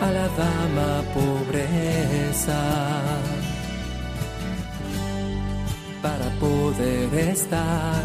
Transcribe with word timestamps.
A 0.00 0.10
la 0.10 0.28
dama 0.28 1.02
pobreza, 1.14 2.60
para 6.02 6.28
poder 6.40 7.14
estar 7.30 8.02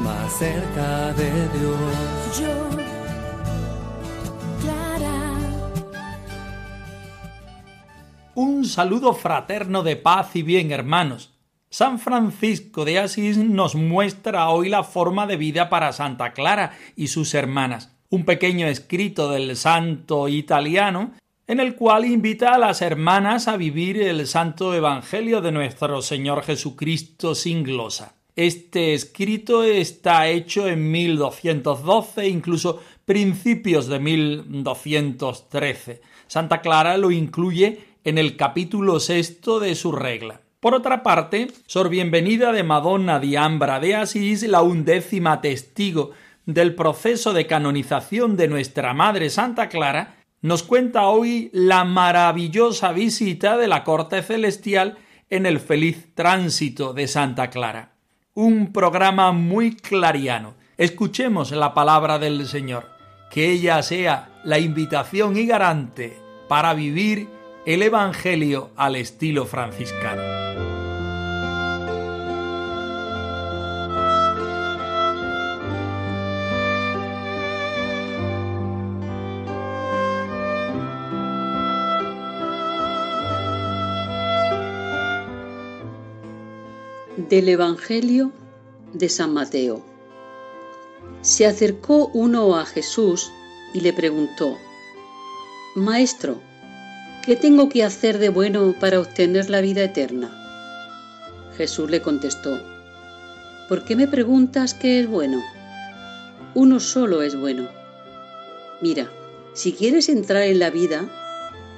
más 0.00 0.32
cerca 0.38 1.12
de 1.14 1.48
Dios. 1.58 2.40
Yo, 2.40 2.68
Clara. 4.60 5.20
Un 8.34 8.64
saludo 8.64 9.14
fraterno 9.14 9.82
de 9.82 9.96
paz 9.96 10.36
y 10.36 10.42
bien, 10.42 10.70
hermanos. 10.72 11.32
San 11.72 11.98
Francisco 11.98 12.84
de 12.84 12.98
Asís 12.98 13.38
nos 13.38 13.74
muestra 13.74 14.50
hoy 14.50 14.68
la 14.68 14.84
forma 14.84 15.26
de 15.26 15.38
vida 15.38 15.70
para 15.70 15.92
Santa 15.92 16.34
Clara 16.34 16.72
y 16.96 17.06
sus 17.06 17.32
hermanas, 17.32 17.96
un 18.12 18.24
pequeño 18.26 18.66
escrito 18.66 19.30
del 19.30 19.56
santo 19.56 20.28
italiano 20.28 21.14
en 21.46 21.60
el 21.60 21.74
cual 21.74 22.04
invita 22.04 22.54
a 22.54 22.58
las 22.58 22.82
hermanas 22.82 23.48
a 23.48 23.56
vivir 23.56 24.02
el 24.02 24.26
santo 24.26 24.74
evangelio 24.74 25.40
de 25.40 25.50
nuestro 25.50 26.02
Señor 26.02 26.44
Jesucristo 26.44 27.34
sin 27.34 27.62
glosa. 27.62 28.16
Este 28.36 28.92
escrito 28.92 29.64
está 29.64 30.28
hecho 30.28 30.68
en 30.68 30.90
1212, 30.90 32.28
incluso 32.28 32.82
principios 33.06 33.86
de 33.86 33.98
1213. 33.98 36.02
Santa 36.26 36.60
Clara 36.60 36.98
lo 36.98 37.10
incluye 37.10 37.80
en 38.04 38.18
el 38.18 38.36
capítulo 38.36 39.00
sexto 39.00 39.58
de 39.58 39.74
su 39.74 39.90
regla. 39.90 40.42
Por 40.60 40.74
otra 40.74 41.02
parte, 41.02 41.48
Sor 41.66 41.88
Bienvenida 41.88 42.52
de 42.52 42.62
Madonna 42.62 43.18
di 43.18 43.36
Ambra 43.36 43.80
de 43.80 43.96
Asís, 43.96 44.42
la 44.42 44.60
undécima 44.60 45.40
testigo 45.40 46.10
del 46.46 46.74
proceso 46.74 47.32
de 47.32 47.46
canonización 47.46 48.36
de 48.36 48.48
nuestra 48.48 48.94
Madre 48.94 49.30
Santa 49.30 49.68
Clara, 49.68 50.16
nos 50.40 50.62
cuenta 50.62 51.06
hoy 51.06 51.50
la 51.52 51.84
maravillosa 51.84 52.92
visita 52.92 53.56
de 53.56 53.68
la 53.68 53.84
corte 53.84 54.22
celestial 54.22 54.98
en 55.30 55.46
el 55.46 55.60
feliz 55.60 56.14
tránsito 56.14 56.92
de 56.92 57.06
Santa 57.06 57.48
Clara. 57.48 57.92
Un 58.34 58.72
programa 58.72 59.30
muy 59.32 59.76
clariano. 59.76 60.54
Escuchemos 60.76 61.52
la 61.52 61.74
palabra 61.74 62.18
del 62.18 62.46
Señor. 62.46 62.90
Que 63.30 63.50
ella 63.50 63.82
sea 63.82 64.40
la 64.44 64.58
invitación 64.58 65.36
y 65.36 65.46
garante 65.46 66.18
para 66.48 66.74
vivir 66.74 67.28
el 67.64 67.82
Evangelio 67.82 68.72
al 68.76 68.96
estilo 68.96 69.46
franciscano. 69.46 70.31
Del 87.32 87.48
Evangelio 87.48 88.30
de 88.92 89.08
San 89.08 89.32
Mateo. 89.32 89.82
Se 91.22 91.46
acercó 91.46 92.10
uno 92.12 92.58
a 92.58 92.66
Jesús 92.66 93.32
y 93.72 93.80
le 93.80 93.94
preguntó, 93.94 94.58
Maestro, 95.74 96.42
¿qué 97.24 97.34
tengo 97.36 97.70
que 97.70 97.84
hacer 97.84 98.18
de 98.18 98.28
bueno 98.28 98.74
para 98.78 99.00
obtener 99.00 99.48
la 99.48 99.62
vida 99.62 99.82
eterna? 99.82 100.30
Jesús 101.56 101.90
le 101.90 102.02
contestó, 102.02 102.60
¿por 103.66 103.86
qué 103.86 103.96
me 103.96 104.08
preguntas 104.08 104.74
qué 104.74 105.00
es 105.00 105.08
bueno? 105.08 105.42
Uno 106.54 106.80
solo 106.80 107.22
es 107.22 107.34
bueno. 107.34 107.66
Mira, 108.82 109.10
si 109.54 109.72
quieres 109.72 110.10
entrar 110.10 110.42
en 110.42 110.58
la 110.58 110.68
vida, 110.68 111.08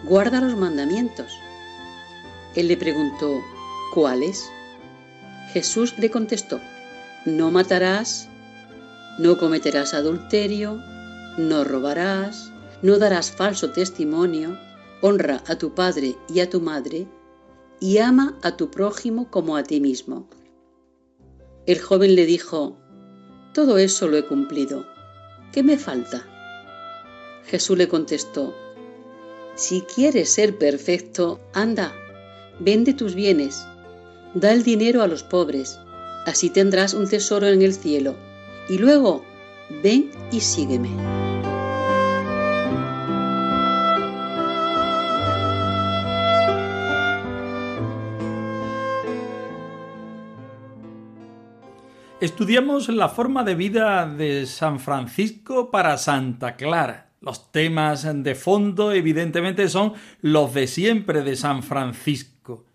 guarda 0.03 0.41
los 0.41 0.57
mandamientos. 0.57 1.33
Él 2.57 2.67
le 2.67 2.77
preguntó, 2.77 3.41
¿cuáles? 3.95 4.51
Jesús 5.55 5.95
le 5.99 6.11
contestó, 6.11 6.61
no 7.25 7.53
matarás, 7.53 8.29
no 9.21 9.39
cometerás 9.39 9.95
adulterio, 9.95 10.83
no 11.39 11.63
robarás, 11.63 12.51
no 12.83 12.99
darás 12.99 13.31
falso 13.31 13.71
testimonio, 13.71 14.59
honra 15.01 15.45
a 15.47 15.55
tu 15.55 15.73
padre 15.73 16.17
y 16.29 16.41
a 16.41 16.51
tu 16.51 16.61
madre, 16.61 17.07
y 17.79 17.99
ama 17.99 18.37
a 18.43 18.57
tu 18.57 18.73
prójimo 18.73 19.31
como 19.31 19.57
a 19.57 19.63
ti 19.63 19.81
mismo. 19.81 20.29
El 21.67 21.81
joven 21.81 22.17
le 22.17 22.27
dijo, 22.27 22.77
todo 23.53 23.79
eso 23.79 24.09
lo 24.09 24.17
he 24.17 24.27
cumplido, 24.27 24.85
¿qué 25.53 25.63
me 25.63 25.79
falta? 25.79 26.27
Jesús 27.45 27.79
le 27.79 27.87
contestó, 27.87 28.57
si 29.55 29.83
quieres 29.83 30.31
ser 30.31 30.59
perfecto, 30.59 31.39
anda, 31.53 31.93
vende 32.59 32.93
tus 32.93 33.15
bienes 33.15 33.65
Da 34.35 34.51
el 34.51 34.65
dinero 34.65 35.01
a 35.03 35.07
los 35.07 35.23
pobres, 35.23 35.79
así 36.27 36.51
tendrás 36.51 36.93
un 36.93 37.09
tesoro 37.09 37.47
en 37.47 37.63
el 37.63 37.73
cielo. 37.73 38.17
Y 38.69 38.79
luego, 38.79 39.25
ven 39.81 40.11
y 40.33 40.41
sígueme. 40.41 40.91
Estudiamos 52.21 52.89
la 52.89 53.11
forma 53.11 53.45
de 53.45 53.55
vida 53.55 54.07
de 54.07 54.47
San 54.47 54.81
Francisco 54.81 55.71
para 55.71 55.97
Santa 55.97 56.57
Clara. 56.57 57.11
Los 57.21 57.53
temas 57.53 58.05
de 58.13 58.35
fondo 58.35 58.91
evidentemente 58.91 59.69
son 59.69 59.93
los 60.23 60.53
de 60.55 60.67
siempre 60.67 61.23
de 61.23 61.37
San 61.37 61.63
Francisco 61.63 62.34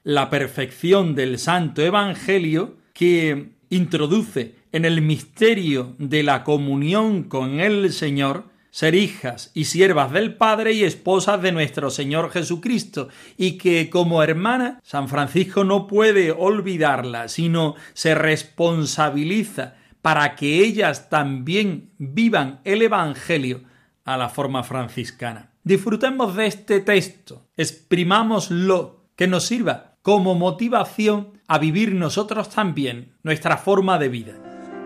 la 0.09 0.31
perfección 0.31 1.13
del 1.13 1.37
Santo 1.37 1.83
Evangelio 1.83 2.77
que 2.93 3.51
introduce 3.69 4.55
en 4.71 4.85
el 4.85 5.03
misterio 5.03 5.93
de 5.99 6.23
la 6.23 6.43
comunión 6.43 7.25
con 7.25 7.59
el 7.59 7.93
Señor 7.93 8.45
ser 8.71 8.95
hijas 8.95 9.51
y 9.53 9.65
siervas 9.65 10.11
del 10.11 10.33
Padre 10.33 10.73
y 10.73 10.83
esposas 10.83 11.43
de 11.43 11.51
nuestro 11.51 11.91
Señor 11.91 12.31
Jesucristo, 12.31 13.09
y 13.37 13.59
que 13.59 13.91
como 13.91 14.23
hermana 14.23 14.79
San 14.83 15.09
Francisco 15.09 15.63
no 15.63 15.85
puede 15.85 16.31
olvidarla, 16.31 17.27
sino 17.27 17.75
se 17.93 18.15
responsabiliza 18.15 19.75
para 20.01 20.35
que 20.35 20.63
ellas 20.63 21.11
también 21.11 21.91
vivan 21.99 22.61
el 22.63 22.81
Evangelio 22.81 23.61
a 24.05 24.17
la 24.17 24.29
forma 24.29 24.63
franciscana. 24.63 25.51
Disfrutemos 25.63 26.35
de 26.35 26.47
este 26.47 26.79
texto, 26.79 27.45
exprimámoslo 27.55 29.05
que 29.15 29.27
nos 29.27 29.45
sirva 29.45 29.88
como 30.01 30.35
motivación 30.35 31.41
a 31.47 31.57
vivir 31.57 31.93
nosotros 31.93 32.49
también 32.49 33.15
nuestra 33.23 33.57
forma 33.57 33.97
de 33.97 34.09
vida. 34.09 34.33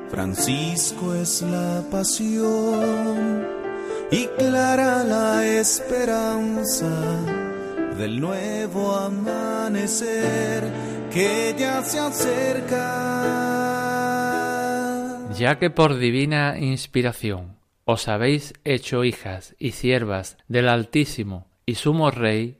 Francisco 0.10 1.16
es 1.16 1.42
la 1.42 1.84
pasión 1.90 3.46
y 4.12 4.28
clara 4.38 5.04
la 5.04 5.46
esperanza 5.46 6.90
del 7.98 8.22
nuevo 8.22 8.96
amanecer 8.96 10.64
que 11.12 11.56
ya 11.58 11.84
se 11.84 12.00
acerca. 12.00 13.34
Ya 15.38 15.58
que 15.58 15.70
por 15.70 15.98
divina 15.98 16.58
inspiración 16.60 17.58
os 17.86 18.08
habéis 18.08 18.54
hecho 18.64 19.04
hijas 19.04 19.56
y 19.60 19.72
siervas 19.72 20.38
del 20.48 20.70
Altísimo 20.70 21.48
y 21.66 21.76
Sumo 21.76 22.12
Rey, 22.12 22.60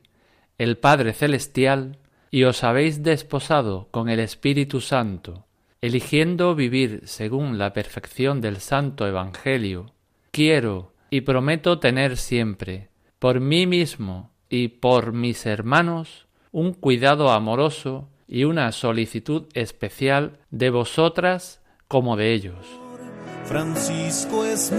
el 0.58 0.76
Padre 0.76 1.12
Celestial, 1.12 1.98
y 2.34 2.42
os 2.42 2.64
habéis 2.64 3.04
desposado 3.04 3.86
con 3.92 4.08
el 4.08 4.18
Espíritu 4.18 4.80
Santo, 4.80 5.46
eligiendo 5.80 6.56
vivir 6.56 7.02
según 7.04 7.58
la 7.58 7.72
perfección 7.72 8.40
del 8.40 8.56
Santo 8.56 9.06
Evangelio, 9.06 9.92
quiero 10.32 10.94
y 11.10 11.20
prometo 11.20 11.78
tener 11.78 12.16
siempre, 12.16 12.88
por 13.20 13.38
mí 13.38 13.68
mismo 13.68 14.32
y 14.48 14.66
por 14.66 15.12
mis 15.12 15.46
hermanos, 15.46 16.26
un 16.50 16.72
cuidado 16.72 17.30
amoroso 17.30 18.08
y 18.26 18.42
una 18.42 18.72
solicitud 18.72 19.44
especial 19.54 20.40
de 20.50 20.70
vosotras 20.70 21.62
como 21.86 22.16
de 22.16 22.34
ellos. 22.34 22.66
Francisco 23.44 24.44
es 24.44 24.72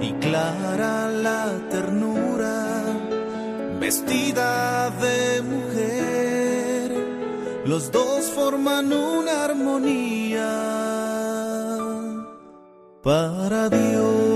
y 0.00 0.12
clara 0.14 1.08
la 1.10 1.58
ternura, 1.70 2.82
vestida 3.80 4.90
de 4.90 5.42
mujer, 5.42 6.92
los 7.64 7.90
dos 7.90 8.26
forman 8.30 8.92
una 8.92 9.44
armonía 9.44 10.76
para 13.02 13.68
Dios. 13.70 14.26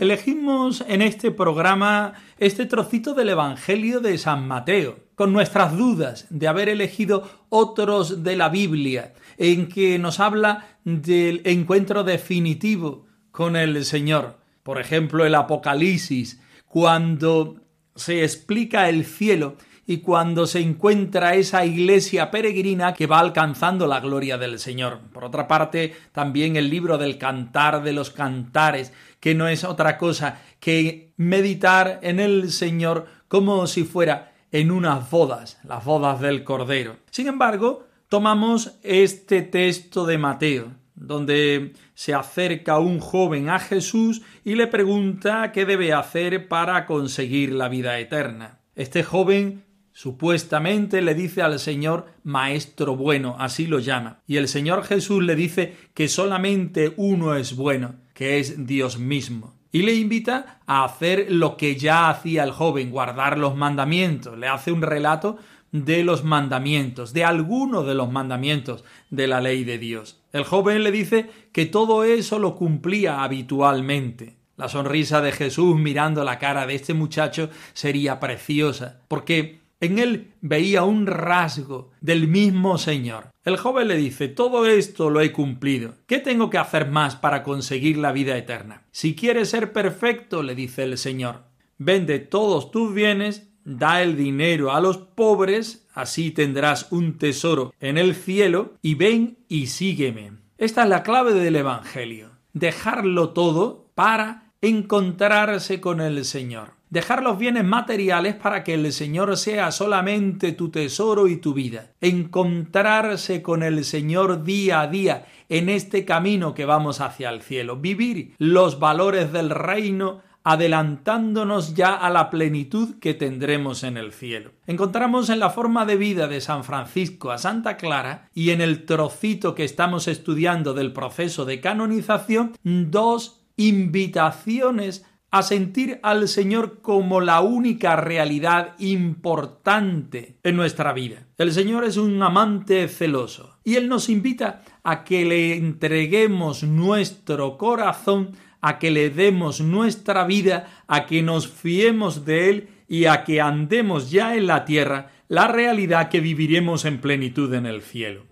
Elegimos 0.00 0.84
en 0.88 1.02
este 1.02 1.30
programa 1.30 2.14
este 2.38 2.66
trocito 2.66 3.14
del 3.14 3.30
Evangelio 3.30 4.00
de 4.00 4.18
San 4.18 4.46
Mateo, 4.46 4.96
con 5.14 5.32
nuestras 5.32 5.76
dudas 5.76 6.26
de 6.30 6.48
haber 6.48 6.68
elegido 6.68 7.28
otros 7.48 8.22
de 8.24 8.36
la 8.36 8.48
Biblia, 8.48 9.14
en 9.38 9.68
que 9.68 9.98
nos 9.98 10.20
habla 10.20 10.66
del 10.84 11.42
encuentro 11.44 12.04
definitivo 12.04 13.06
con 13.32 13.56
el 13.56 13.84
Señor. 13.84 14.38
Por 14.62 14.80
ejemplo, 14.80 15.26
el 15.26 15.34
Apocalipsis, 15.34 16.40
cuando 16.68 17.56
se 17.96 18.22
explica 18.22 18.88
el 18.88 19.04
cielo 19.04 19.56
y 19.84 19.98
cuando 19.98 20.46
se 20.46 20.60
encuentra 20.60 21.34
esa 21.34 21.64
iglesia 21.66 22.30
peregrina 22.30 22.94
que 22.94 23.06
va 23.06 23.18
alcanzando 23.18 23.86
la 23.86 24.00
gloria 24.00 24.38
del 24.38 24.58
Señor. 24.60 25.00
Por 25.12 25.24
otra 25.24 25.48
parte, 25.48 25.94
también 26.12 26.56
el 26.56 26.70
libro 26.70 26.98
del 26.98 27.18
Cantar 27.18 27.82
de 27.82 27.92
los 27.92 28.10
Cantares, 28.10 28.92
que 29.18 29.34
no 29.34 29.48
es 29.48 29.64
otra 29.64 29.98
cosa 29.98 30.40
que 30.60 31.12
meditar 31.16 31.98
en 32.02 32.20
el 32.20 32.52
Señor 32.52 33.06
como 33.26 33.66
si 33.66 33.82
fuera 33.82 34.32
en 34.52 34.70
unas 34.70 35.10
bodas, 35.10 35.58
las 35.64 35.84
bodas 35.84 36.20
del 36.20 36.44
Cordero. 36.44 36.96
Sin 37.10 37.26
embargo, 37.26 37.86
tomamos 38.08 38.78
este 38.82 39.42
texto 39.42 40.06
de 40.06 40.18
Mateo, 40.18 40.68
donde 41.06 41.72
se 41.94 42.14
acerca 42.14 42.78
un 42.78 43.00
joven 43.00 43.48
a 43.48 43.58
Jesús 43.58 44.22
y 44.44 44.54
le 44.54 44.66
pregunta 44.66 45.52
qué 45.52 45.64
debe 45.64 45.92
hacer 45.92 46.48
para 46.48 46.86
conseguir 46.86 47.52
la 47.52 47.68
vida 47.68 47.98
eterna. 47.98 48.60
Este 48.74 49.02
joven 49.02 49.64
Supuestamente 49.94 51.02
le 51.02 51.14
dice 51.14 51.42
al 51.42 51.58
Señor 51.58 52.06
Maestro 52.24 52.96
bueno, 52.96 53.36
así 53.38 53.66
lo 53.66 53.78
llama. 53.78 54.20
Y 54.26 54.38
el 54.38 54.48
Señor 54.48 54.84
Jesús 54.84 55.22
le 55.22 55.36
dice 55.36 55.76
que 55.92 56.08
solamente 56.08 56.94
uno 56.96 57.34
es 57.34 57.54
bueno, 57.56 57.96
que 58.14 58.38
es 58.38 58.66
Dios 58.66 58.98
mismo. 58.98 59.54
Y 59.70 59.82
le 59.82 59.94
invita 59.94 60.60
a 60.66 60.84
hacer 60.84 61.30
lo 61.30 61.56
que 61.56 61.76
ya 61.76 62.08
hacía 62.08 62.44
el 62.44 62.52
joven, 62.52 62.90
guardar 62.90 63.38
los 63.38 63.54
mandamientos. 63.54 64.38
Le 64.38 64.48
hace 64.48 64.72
un 64.72 64.82
relato 64.82 65.36
de 65.72 66.04
los 66.04 66.24
mandamientos, 66.24 67.12
de 67.12 67.24
alguno 67.24 67.82
de 67.82 67.94
los 67.94 68.10
mandamientos 68.10 68.84
de 69.10 69.26
la 69.26 69.40
ley 69.40 69.64
de 69.64 69.78
Dios. 69.78 70.21
El 70.32 70.44
joven 70.44 70.82
le 70.82 70.90
dice 70.90 71.28
que 71.52 71.66
todo 71.66 72.04
eso 72.04 72.38
lo 72.38 72.56
cumplía 72.56 73.22
habitualmente. 73.22 74.36
La 74.56 74.68
sonrisa 74.68 75.20
de 75.20 75.32
Jesús 75.32 75.76
mirando 75.76 76.24
la 76.24 76.38
cara 76.38 76.66
de 76.66 76.74
este 76.74 76.94
muchacho 76.94 77.50
sería 77.74 78.18
preciosa, 78.18 79.02
porque 79.08 79.60
en 79.80 79.98
él 79.98 80.32
veía 80.40 80.84
un 80.84 81.06
rasgo 81.06 81.90
del 82.00 82.28
mismo 82.28 82.78
Señor. 82.78 83.30
El 83.44 83.56
joven 83.56 83.88
le 83.88 83.96
dice 83.96 84.28
Todo 84.28 84.66
esto 84.66 85.10
lo 85.10 85.20
he 85.20 85.32
cumplido. 85.32 85.94
¿Qué 86.06 86.18
tengo 86.18 86.48
que 86.48 86.58
hacer 86.58 86.88
más 86.88 87.16
para 87.16 87.42
conseguir 87.42 87.98
la 87.98 88.12
vida 88.12 88.36
eterna? 88.38 88.86
Si 88.92 89.16
quieres 89.16 89.50
ser 89.50 89.72
perfecto, 89.72 90.42
le 90.42 90.54
dice 90.54 90.84
el 90.84 90.96
Señor, 90.96 91.42
vende 91.78 92.20
todos 92.20 92.70
tus 92.70 92.94
bienes, 92.94 93.50
da 93.64 94.02
el 94.02 94.16
dinero 94.16 94.72
a 94.72 94.80
los 94.80 94.98
pobres, 94.98 95.81
así 95.92 96.30
tendrás 96.30 96.90
un 96.90 97.18
tesoro 97.18 97.72
en 97.80 97.98
el 97.98 98.14
cielo, 98.14 98.74
y 98.82 98.94
ven 98.94 99.38
y 99.48 99.68
sígueme. 99.68 100.32
Esta 100.58 100.84
es 100.84 100.88
la 100.88 101.02
clave 101.02 101.34
del 101.34 101.56
Evangelio. 101.56 102.30
Dejarlo 102.52 103.30
todo 103.30 103.90
para 103.94 104.52
encontrarse 104.60 105.80
con 105.80 106.00
el 106.00 106.24
Señor 106.24 106.82
dejar 106.92 107.22
los 107.22 107.38
bienes 107.38 107.64
materiales 107.64 108.34
para 108.34 108.62
que 108.62 108.74
el 108.74 108.92
Señor 108.92 109.38
sea 109.38 109.72
solamente 109.72 110.52
tu 110.52 110.68
tesoro 110.68 111.26
y 111.26 111.38
tu 111.38 111.54
vida, 111.54 111.92
encontrarse 112.02 113.40
con 113.40 113.62
el 113.62 113.82
Señor 113.86 114.44
día 114.44 114.82
a 114.82 114.88
día 114.88 115.24
en 115.48 115.70
este 115.70 116.04
camino 116.04 116.52
que 116.52 116.66
vamos 116.66 117.00
hacia 117.00 117.30
el 117.30 117.40
cielo, 117.40 117.76
vivir 117.76 118.34
los 118.36 118.78
valores 118.78 119.32
del 119.32 119.48
reino 119.48 120.20
adelantándonos 120.44 121.74
ya 121.74 121.94
a 121.94 122.10
la 122.10 122.30
plenitud 122.30 122.98
que 123.00 123.14
tendremos 123.14 123.84
en 123.84 123.96
el 123.96 124.12
cielo. 124.12 124.52
Encontramos 124.66 125.30
en 125.30 125.40
la 125.40 125.50
forma 125.50 125.86
de 125.86 125.96
vida 125.96 126.28
de 126.28 126.40
San 126.40 126.64
Francisco 126.64 127.30
a 127.30 127.38
Santa 127.38 127.76
Clara 127.76 128.28
y 128.34 128.50
en 128.50 128.60
el 128.60 128.84
trocito 128.84 129.54
que 129.54 129.64
estamos 129.64 130.08
estudiando 130.08 130.74
del 130.74 130.92
proceso 130.92 131.44
de 131.44 131.60
canonización 131.60 132.56
dos 132.62 133.42
invitaciones 133.56 135.04
a 135.32 135.42
sentir 135.42 135.98
al 136.02 136.28
Señor 136.28 136.82
como 136.82 137.22
la 137.22 137.40
única 137.40 137.96
realidad 137.96 138.74
importante 138.78 140.38
en 140.42 140.56
nuestra 140.56 140.92
vida. 140.92 141.26
El 141.38 141.52
Señor 141.52 141.84
es 141.84 141.96
un 141.96 142.22
amante 142.22 142.86
celoso 142.86 143.58
y 143.64 143.76
Él 143.76 143.88
nos 143.88 144.10
invita 144.10 144.62
a 144.84 145.04
que 145.04 145.24
le 145.24 145.56
entreguemos 145.56 146.64
nuestro 146.64 147.56
corazón, 147.56 148.32
a 148.62 148.78
que 148.78 148.90
le 148.90 149.10
demos 149.10 149.60
nuestra 149.60 150.24
vida, 150.24 150.84
a 150.86 151.04
que 151.04 151.22
nos 151.22 151.48
fiemos 151.48 152.24
de 152.24 152.48
Él 152.48 152.68
y 152.88 153.04
a 153.04 153.24
que 153.24 153.42
andemos 153.42 154.10
ya 154.10 154.34
en 154.34 154.46
la 154.46 154.64
tierra 154.64 155.10
la 155.28 155.48
realidad 155.48 156.08
que 156.08 156.20
viviremos 156.20 156.86
en 156.86 156.98
plenitud 156.98 157.52
en 157.52 157.66
el 157.66 157.82
cielo. 157.82 158.22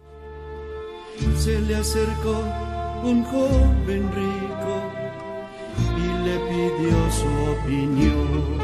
Se 1.36 1.60
le 1.60 1.76
acercó 1.76 2.42
un 3.02 3.22
joven 3.24 4.10
rico 4.14 4.90
le 6.24 6.38
pidió 6.48 7.10
su 7.10 7.28
opinión. 7.52 8.59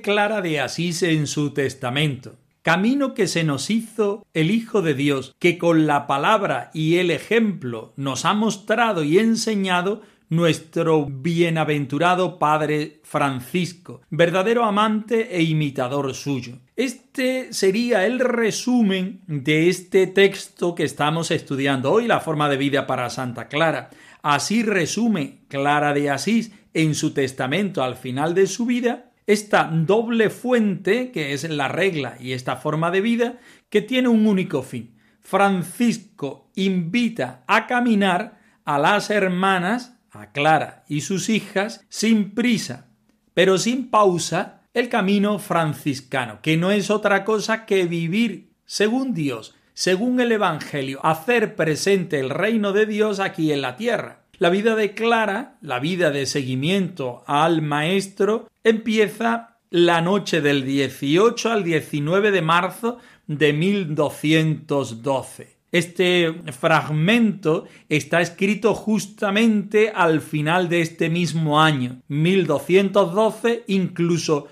Clara 0.00 0.40
de 0.40 0.60
Asís 0.60 1.02
en 1.02 1.26
su 1.26 1.50
testamento, 1.50 2.36
camino 2.62 3.14
que 3.14 3.26
se 3.26 3.44
nos 3.44 3.70
hizo 3.70 4.26
el 4.32 4.50
Hijo 4.50 4.82
de 4.82 4.94
Dios, 4.94 5.34
que 5.38 5.58
con 5.58 5.86
la 5.86 6.06
palabra 6.06 6.70
y 6.72 6.96
el 6.96 7.10
ejemplo 7.10 7.92
nos 7.96 8.24
ha 8.24 8.34
mostrado 8.34 9.04
y 9.04 9.18
enseñado 9.18 10.02
nuestro 10.30 11.06
bienaventurado 11.06 12.38
Padre 12.38 13.00
Francisco, 13.04 14.00
verdadero 14.10 14.64
amante 14.64 15.36
e 15.36 15.42
imitador 15.42 16.14
suyo. 16.14 16.58
Este 16.76 17.52
sería 17.52 18.06
el 18.06 18.18
resumen 18.18 19.20
de 19.26 19.68
este 19.68 20.06
texto 20.06 20.74
que 20.74 20.84
estamos 20.84 21.30
estudiando 21.30 21.92
hoy, 21.92 22.06
la 22.06 22.20
forma 22.20 22.48
de 22.48 22.56
vida 22.56 22.86
para 22.86 23.10
Santa 23.10 23.48
Clara. 23.48 23.90
Así 24.22 24.62
resume 24.62 25.40
Clara 25.48 25.92
de 25.92 26.10
Asís 26.10 26.52
en 26.72 26.94
su 26.94 27.12
testamento 27.12 27.84
al 27.84 27.94
final 27.94 28.34
de 28.34 28.46
su 28.46 28.66
vida 28.66 29.10
esta 29.26 29.64
doble 29.64 30.30
fuente, 30.30 31.10
que 31.10 31.32
es 31.32 31.48
la 31.48 31.68
regla 31.68 32.16
y 32.20 32.32
esta 32.32 32.56
forma 32.56 32.90
de 32.90 33.00
vida, 33.00 33.38
que 33.70 33.82
tiene 33.82 34.08
un 34.08 34.26
único 34.26 34.62
fin. 34.62 34.94
Francisco 35.20 36.50
invita 36.54 37.42
a 37.46 37.66
caminar 37.66 38.40
a 38.64 38.78
las 38.78 39.10
hermanas, 39.10 39.98
a 40.10 40.32
Clara 40.32 40.84
y 40.88 41.00
sus 41.00 41.28
hijas, 41.28 41.84
sin 41.88 42.34
prisa, 42.34 42.88
pero 43.32 43.58
sin 43.58 43.90
pausa, 43.90 44.62
el 44.74 44.88
camino 44.88 45.38
franciscano, 45.38 46.40
que 46.42 46.56
no 46.56 46.70
es 46.70 46.90
otra 46.90 47.24
cosa 47.24 47.64
que 47.64 47.86
vivir 47.86 48.50
según 48.64 49.14
Dios, 49.14 49.54
según 49.72 50.20
el 50.20 50.32
Evangelio, 50.32 51.04
hacer 51.04 51.56
presente 51.56 52.20
el 52.20 52.30
reino 52.30 52.72
de 52.72 52.86
Dios 52.86 53.20
aquí 53.20 53.52
en 53.52 53.62
la 53.62 53.76
tierra. 53.76 54.23
La 54.38 54.50
vida 54.50 54.74
de 54.74 54.94
Clara, 54.94 55.58
la 55.60 55.78
vida 55.78 56.10
de 56.10 56.26
seguimiento 56.26 57.22
al 57.26 57.62
Maestro, 57.62 58.48
empieza 58.64 59.58
la 59.70 60.00
noche 60.00 60.40
del 60.40 60.64
18 60.64 61.52
al 61.52 61.62
19 61.62 62.32
de 62.32 62.42
marzo 62.42 62.98
de 63.26 63.52
1212. 63.52 65.56
Este 65.70 66.32
fragmento 66.52 67.66
está 67.88 68.20
escrito 68.20 68.74
justamente 68.74 69.92
al 69.94 70.20
final 70.20 70.68
de 70.68 70.80
este 70.80 71.10
mismo 71.10 71.60
año, 71.60 72.00
1212, 72.08 73.64
incluso 73.68 74.48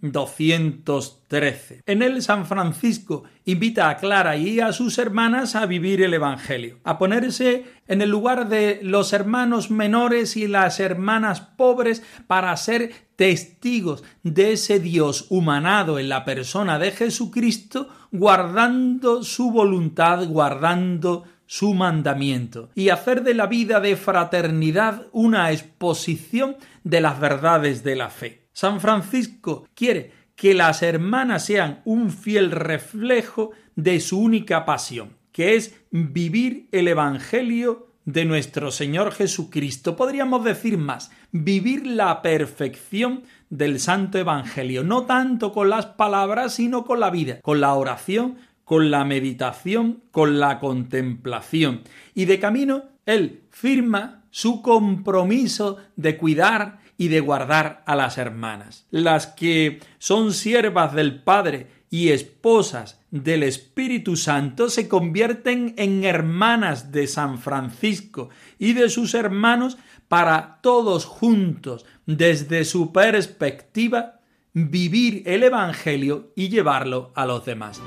1213. 0.00 1.82
En 1.86 2.02
él 2.02 2.22
San 2.22 2.46
Francisco 2.46 3.24
invita 3.44 3.90
a 3.90 3.96
Clara 3.96 4.36
y 4.36 4.60
a 4.60 4.72
sus 4.72 4.98
hermanas 4.98 5.54
a 5.56 5.66
vivir 5.66 6.02
el 6.02 6.14
Evangelio, 6.14 6.78
a 6.84 6.98
ponerse 6.98 7.64
en 7.86 8.02
el 8.02 8.10
lugar 8.10 8.48
de 8.48 8.80
los 8.82 9.12
hermanos 9.12 9.70
menores 9.70 10.36
y 10.36 10.46
las 10.46 10.80
hermanas 10.80 11.40
pobres 11.40 12.02
para 12.26 12.56
ser 12.56 12.92
testigos 13.16 14.02
de 14.22 14.52
ese 14.52 14.80
Dios 14.80 15.26
humanado 15.28 15.98
en 15.98 16.08
la 16.08 16.24
persona 16.24 16.78
de 16.78 16.92
Jesucristo, 16.92 17.88
guardando 18.12 19.22
su 19.22 19.50
voluntad, 19.50 20.26
guardando 20.26 21.24
su 21.46 21.74
mandamiento, 21.74 22.70
y 22.76 22.90
hacer 22.90 23.24
de 23.24 23.34
la 23.34 23.46
vida 23.46 23.80
de 23.80 23.96
fraternidad 23.96 25.08
una 25.12 25.50
exposición 25.50 26.56
de 26.84 27.00
las 27.00 27.18
verdades 27.18 27.82
de 27.82 27.96
la 27.96 28.08
fe. 28.08 28.39
San 28.60 28.78
Francisco 28.78 29.66
quiere 29.74 30.12
que 30.36 30.52
las 30.52 30.82
hermanas 30.82 31.46
sean 31.46 31.80
un 31.86 32.10
fiel 32.10 32.50
reflejo 32.50 33.52
de 33.74 34.00
su 34.00 34.20
única 34.20 34.66
pasión, 34.66 35.16
que 35.32 35.56
es 35.56 35.80
vivir 35.90 36.68
el 36.70 36.86
Evangelio 36.88 37.88
de 38.04 38.26
nuestro 38.26 38.70
Señor 38.70 39.12
Jesucristo. 39.12 39.96
Podríamos 39.96 40.44
decir 40.44 40.76
más, 40.76 41.10
vivir 41.32 41.86
la 41.86 42.20
perfección 42.20 43.22
del 43.48 43.80
Santo 43.80 44.18
Evangelio, 44.18 44.84
no 44.84 45.06
tanto 45.06 45.52
con 45.52 45.70
las 45.70 45.86
palabras, 45.86 46.52
sino 46.52 46.84
con 46.84 47.00
la 47.00 47.08
vida, 47.08 47.40
con 47.40 47.62
la 47.62 47.72
oración, 47.72 48.36
con 48.64 48.90
la 48.90 49.06
meditación, 49.06 50.02
con 50.10 50.38
la 50.38 50.58
contemplación. 50.58 51.80
Y 52.14 52.26
de 52.26 52.38
camino, 52.38 52.90
él 53.06 53.40
firma 53.48 54.24
su 54.30 54.60
compromiso 54.60 55.78
de 55.96 56.18
cuidar 56.18 56.79
y 57.00 57.08
de 57.08 57.20
guardar 57.20 57.82
a 57.86 57.96
las 57.96 58.18
hermanas. 58.18 58.84
Las 58.90 59.26
que 59.26 59.80
son 59.98 60.34
siervas 60.34 60.92
del 60.92 61.22
Padre 61.22 61.68
y 61.88 62.10
esposas 62.10 63.00
del 63.10 63.42
Espíritu 63.42 64.16
Santo 64.16 64.68
se 64.68 64.86
convierten 64.86 65.72
en 65.78 66.04
hermanas 66.04 66.92
de 66.92 67.06
San 67.06 67.38
Francisco 67.38 68.28
y 68.58 68.74
de 68.74 68.90
sus 68.90 69.14
hermanos 69.14 69.78
para 70.08 70.58
todos 70.60 71.06
juntos, 71.06 71.86
desde 72.04 72.66
su 72.66 72.92
perspectiva, 72.92 74.20
vivir 74.52 75.22
el 75.24 75.42
Evangelio 75.42 76.34
y 76.36 76.50
llevarlo 76.50 77.12
a 77.14 77.24
los 77.24 77.46
demás. 77.46 77.80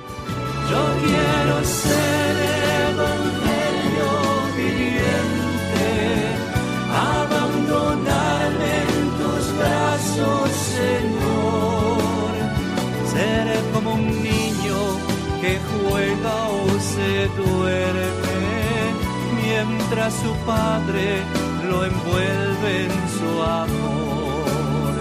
Yo 0.71 0.87
quiero 1.05 1.63
ser 1.63 2.02
mientras 19.93 20.13
su 20.15 20.33
padre 20.45 21.21
lo 21.69 21.85
envuelve 21.85 22.85
en 22.85 22.91
su 23.15 23.43
amor. 23.43 24.93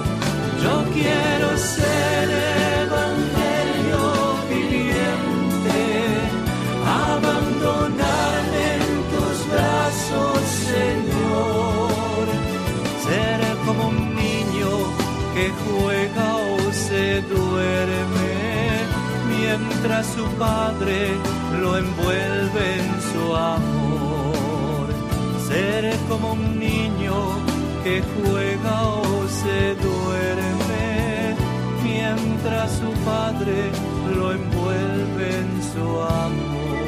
Yo 0.63 0.85
quiero 0.93 1.57
ser 1.57 2.29
evangelio 2.85 4.03
viviente, 4.51 5.81
abandonarme 7.09 8.65
en 8.77 8.89
tus 9.13 9.37
brazos, 9.51 10.39
Señor. 10.73 12.25
Ser 13.07 13.41
como 13.67 13.89
un 13.89 14.15
niño 14.15 14.73
que 15.35 15.51
juega 15.65 16.37
o 16.37 16.73
se 16.73 17.23
duerme 17.23 18.33
mientras 19.27 20.07
su 20.07 20.25
padre 20.39 21.13
lo 21.63 21.79
envuelve 21.79 22.81
en 22.81 23.01
su 23.11 23.35
amor. 23.35 23.82
Seré 25.53 25.93
como 26.09 26.33
un 26.33 26.59
niño 26.59 27.15
que 27.85 28.01
juega 28.01 28.89
o 28.89 29.29
se 29.29 29.75
duerme 29.75 31.37
mientras 31.85 32.71
su 32.73 32.91
padre 33.05 33.71
lo 34.17 34.33
envuelve 34.33 35.37
en 35.37 35.63
su 35.75 36.01
amor. 36.01 36.79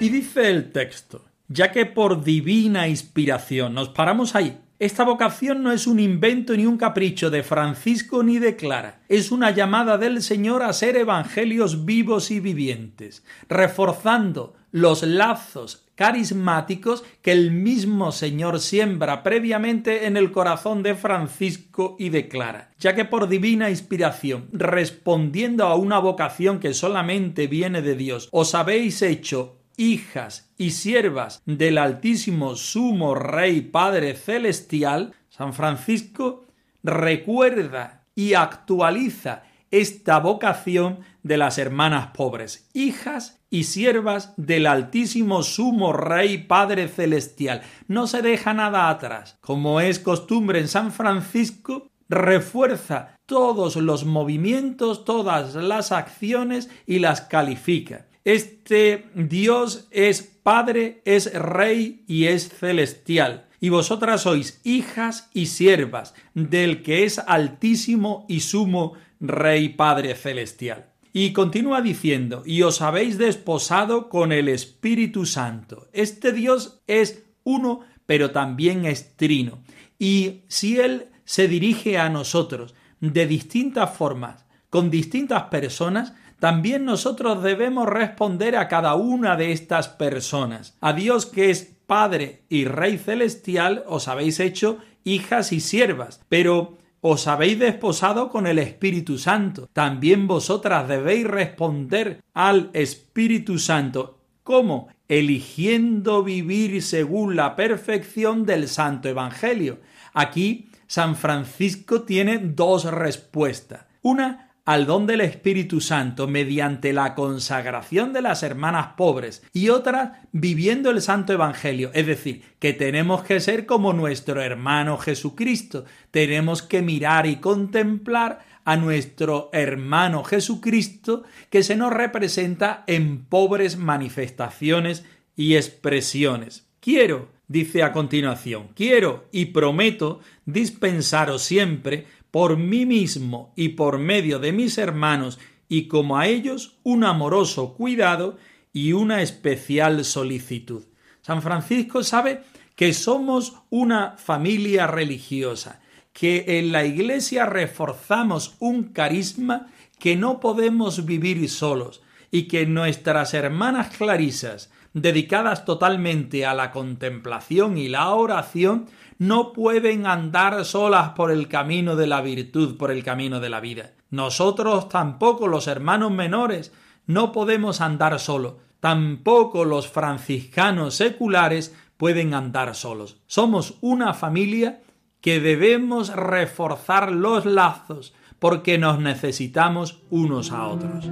Y 0.00 0.08
dice 0.08 0.50
el 0.50 0.72
texto, 0.72 1.26
ya 1.48 1.70
que 1.72 1.84
por 1.84 2.24
divina 2.24 2.88
inspiración 2.88 3.74
nos 3.74 3.90
paramos 3.90 4.34
ahí 4.34 4.58
esta 4.78 5.04
vocación 5.04 5.62
no 5.62 5.72
es 5.72 5.86
un 5.86 5.98
invento 5.98 6.54
ni 6.54 6.66
un 6.66 6.76
capricho 6.76 7.30
de 7.30 7.42
Francisco 7.42 8.22
ni 8.22 8.38
de 8.38 8.56
Clara, 8.56 9.00
es 9.08 9.32
una 9.32 9.50
llamada 9.50 9.96
del 9.96 10.22
Señor 10.22 10.62
a 10.62 10.74
ser 10.74 10.98
evangelios 10.98 11.86
vivos 11.86 12.30
y 12.30 12.40
vivientes, 12.40 13.24
reforzando 13.48 14.54
los 14.72 15.02
lazos 15.02 15.85
carismáticos 15.96 17.02
que 17.22 17.32
el 17.32 17.50
mismo 17.50 18.12
Señor 18.12 18.60
siembra 18.60 19.24
previamente 19.24 20.06
en 20.06 20.16
el 20.16 20.30
corazón 20.30 20.84
de 20.84 20.94
Francisco 20.94 21.96
y 21.98 22.10
de 22.10 22.28
Clara, 22.28 22.70
ya 22.78 22.94
que 22.94 23.04
por 23.04 23.28
divina 23.28 23.70
inspiración, 23.70 24.48
respondiendo 24.52 25.64
a 25.64 25.74
una 25.74 25.98
vocación 25.98 26.60
que 26.60 26.74
solamente 26.74 27.48
viene 27.48 27.82
de 27.82 27.96
Dios, 27.96 28.28
os 28.30 28.54
habéis 28.54 29.02
hecho 29.02 29.56
hijas 29.76 30.52
y 30.56 30.70
siervas 30.70 31.42
del 31.46 31.78
Altísimo 31.78 32.56
Sumo 32.56 33.14
Rey 33.14 33.62
Padre 33.62 34.14
Celestial, 34.14 35.14
San 35.28 35.52
Francisco 35.52 36.44
recuerda 36.82 38.04
y 38.14 38.34
actualiza 38.34 39.42
esta 39.70 40.18
vocación 40.18 41.00
de 41.22 41.36
las 41.36 41.58
hermanas 41.58 42.08
pobres, 42.14 42.68
hijas 42.72 43.40
y 43.50 43.64
siervas 43.64 44.32
del 44.36 44.66
Altísimo 44.66 45.42
Sumo 45.42 45.92
Rey 45.92 46.38
Padre 46.38 46.88
Celestial. 46.88 47.62
No 47.88 48.06
se 48.06 48.22
deja 48.22 48.54
nada 48.54 48.90
atrás. 48.90 49.38
Como 49.40 49.80
es 49.80 49.98
costumbre 49.98 50.60
en 50.60 50.68
San 50.68 50.92
Francisco, 50.92 51.88
refuerza 52.08 53.16
todos 53.26 53.76
los 53.76 54.04
movimientos, 54.04 55.04
todas 55.04 55.54
las 55.54 55.92
acciones 55.92 56.70
y 56.86 57.00
las 57.00 57.20
califica. 57.20 58.06
Este 58.24 59.08
Dios 59.14 59.88
es 59.90 60.22
Padre, 60.22 61.02
es 61.04 61.32
Rey 61.32 62.04
y 62.06 62.26
es 62.26 62.48
celestial. 62.48 63.46
Y 63.60 63.70
vosotras 63.70 64.22
sois 64.22 64.60
hijas 64.64 65.30
y 65.32 65.46
siervas 65.46 66.14
del 66.34 66.82
que 66.82 67.04
es 67.04 67.18
altísimo 67.18 68.26
y 68.28 68.40
sumo 68.40 68.92
Rey 69.20 69.70
Padre 69.70 70.14
celestial. 70.14 70.92
Y 71.12 71.32
continúa 71.32 71.80
diciendo, 71.80 72.42
y 72.44 72.62
os 72.62 72.82
habéis 72.82 73.16
desposado 73.16 74.08
con 74.08 74.32
el 74.32 74.48
Espíritu 74.48 75.24
Santo. 75.24 75.88
Este 75.92 76.32
Dios 76.32 76.82
es 76.86 77.24
uno, 77.42 77.80
pero 78.04 78.32
también 78.32 78.84
es 78.84 79.16
trino. 79.16 79.62
Y 79.98 80.42
si 80.48 80.78
Él 80.78 81.06
se 81.24 81.48
dirige 81.48 81.98
a 81.98 82.10
nosotros 82.10 82.74
de 83.00 83.26
distintas 83.26 83.96
formas, 83.96 84.44
con 84.68 84.90
distintas 84.90 85.44
personas, 85.44 86.12
también 86.38 86.84
nosotros 86.84 87.42
debemos 87.42 87.88
responder 87.88 88.56
a 88.56 88.68
cada 88.68 88.94
una 88.94 89.36
de 89.36 89.52
estas 89.52 89.88
personas. 89.88 90.76
A 90.80 90.92
Dios 90.92 91.24
que 91.24 91.50
es 91.50 91.76
Padre 91.86 92.42
y 92.48 92.64
Rey 92.64 92.98
Celestial 92.98 93.84
os 93.86 94.08
habéis 94.08 94.40
hecho 94.40 94.78
hijas 95.04 95.52
y 95.52 95.60
siervas, 95.60 96.20
pero 96.28 96.76
os 97.08 97.28
habéis 97.28 97.58
desposado 97.60 98.28
con 98.30 98.48
el 98.48 98.58
Espíritu 98.58 99.16
Santo. 99.16 99.68
También 99.72 100.26
vosotras 100.26 100.88
debéis 100.88 101.24
responder 101.24 102.20
al 102.34 102.70
Espíritu 102.72 103.60
Santo. 103.60 104.18
¿Cómo? 104.42 104.88
Eligiendo 105.06 106.24
vivir 106.24 106.82
según 106.82 107.36
la 107.36 107.54
perfección 107.54 108.44
del 108.44 108.66
Santo 108.66 109.08
Evangelio. 109.08 109.78
Aquí 110.14 110.68
San 110.88 111.14
Francisco 111.14 112.02
tiene 112.02 112.38
dos 112.38 112.84
respuestas. 112.84 113.86
Una 114.02 114.45
al 114.66 114.84
don 114.84 115.06
del 115.06 115.20
Espíritu 115.20 115.80
Santo 115.80 116.26
mediante 116.26 116.92
la 116.92 117.14
consagración 117.14 118.12
de 118.12 118.20
las 118.20 118.42
hermanas 118.42 118.88
pobres 118.96 119.42
y 119.52 119.68
otras 119.68 120.18
viviendo 120.32 120.90
el 120.90 121.00
Santo 121.00 121.32
Evangelio. 121.32 121.90
Es 121.94 122.06
decir, 122.06 122.42
que 122.58 122.72
tenemos 122.72 123.22
que 123.22 123.38
ser 123.40 123.64
como 123.64 123.92
nuestro 123.92 124.42
hermano 124.42 124.98
Jesucristo. 124.98 125.84
Tenemos 126.10 126.62
que 126.62 126.82
mirar 126.82 127.26
y 127.26 127.36
contemplar 127.36 128.44
a 128.64 128.76
nuestro 128.76 129.50
hermano 129.52 130.24
Jesucristo 130.24 131.22
que 131.48 131.62
se 131.62 131.76
nos 131.76 131.92
representa 131.92 132.82
en 132.88 133.24
pobres 133.24 133.76
manifestaciones 133.76 135.04
y 135.36 135.54
expresiones. 135.54 136.66
Quiero, 136.80 137.28
dice 137.46 137.84
a 137.84 137.92
continuación, 137.92 138.70
quiero 138.74 139.28
y 139.30 139.46
prometo 139.46 140.18
dispensaros 140.44 141.42
siempre 141.42 142.06
por 142.36 142.58
mí 142.58 142.84
mismo 142.84 143.54
y 143.56 143.70
por 143.70 143.98
medio 143.98 144.38
de 144.38 144.52
mis 144.52 144.76
hermanos 144.76 145.38
y 145.70 145.88
como 145.88 146.18
a 146.18 146.26
ellos 146.26 146.76
un 146.82 147.02
amoroso 147.02 147.72
cuidado 147.72 148.36
y 148.74 148.92
una 148.92 149.22
especial 149.22 150.04
solicitud. 150.04 150.84
San 151.22 151.40
Francisco 151.40 152.04
sabe 152.04 152.42
que 152.74 152.92
somos 152.92 153.54
una 153.70 154.18
familia 154.18 154.86
religiosa, 154.86 155.80
que 156.12 156.58
en 156.58 156.72
la 156.72 156.84
Iglesia 156.84 157.46
reforzamos 157.46 158.56
un 158.58 158.92
carisma 158.92 159.68
que 159.98 160.14
no 160.14 160.38
podemos 160.38 161.06
vivir 161.06 161.48
solos 161.48 162.02
y 162.30 162.48
que 162.48 162.66
nuestras 162.66 163.32
hermanas 163.32 163.96
clarisas, 163.96 164.70
dedicadas 164.92 165.64
totalmente 165.64 166.44
a 166.44 166.52
la 166.52 166.70
contemplación 166.70 167.78
y 167.78 167.88
la 167.88 168.10
oración, 168.10 168.88
no 169.18 169.52
pueden 169.52 170.06
andar 170.06 170.64
solas 170.64 171.10
por 171.10 171.30
el 171.30 171.48
camino 171.48 171.96
de 171.96 172.06
la 172.06 172.20
virtud, 172.20 172.76
por 172.76 172.90
el 172.90 173.02
camino 173.02 173.40
de 173.40 173.48
la 173.48 173.60
vida. 173.60 173.92
Nosotros 174.10 174.88
tampoco, 174.88 175.48
los 175.48 175.66
hermanos 175.66 176.12
menores, 176.12 176.72
no 177.06 177.32
podemos 177.32 177.80
andar 177.80 178.18
solos. 178.18 178.54
Tampoco 178.80 179.64
los 179.64 179.88
franciscanos 179.88 180.94
seculares 180.94 181.74
pueden 181.96 182.34
andar 182.34 182.74
solos. 182.74 183.16
Somos 183.26 183.78
una 183.80 184.14
familia 184.14 184.82
que 185.20 185.40
debemos 185.40 186.14
reforzar 186.14 187.10
los 187.10 187.46
lazos 187.46 188.14
porque 188.38 188.78
nos 188.78 189.00
necesitamos 189.00 190.02
unos 190.10 190.52
a 190.52 190.66
otros. 190.66 191.08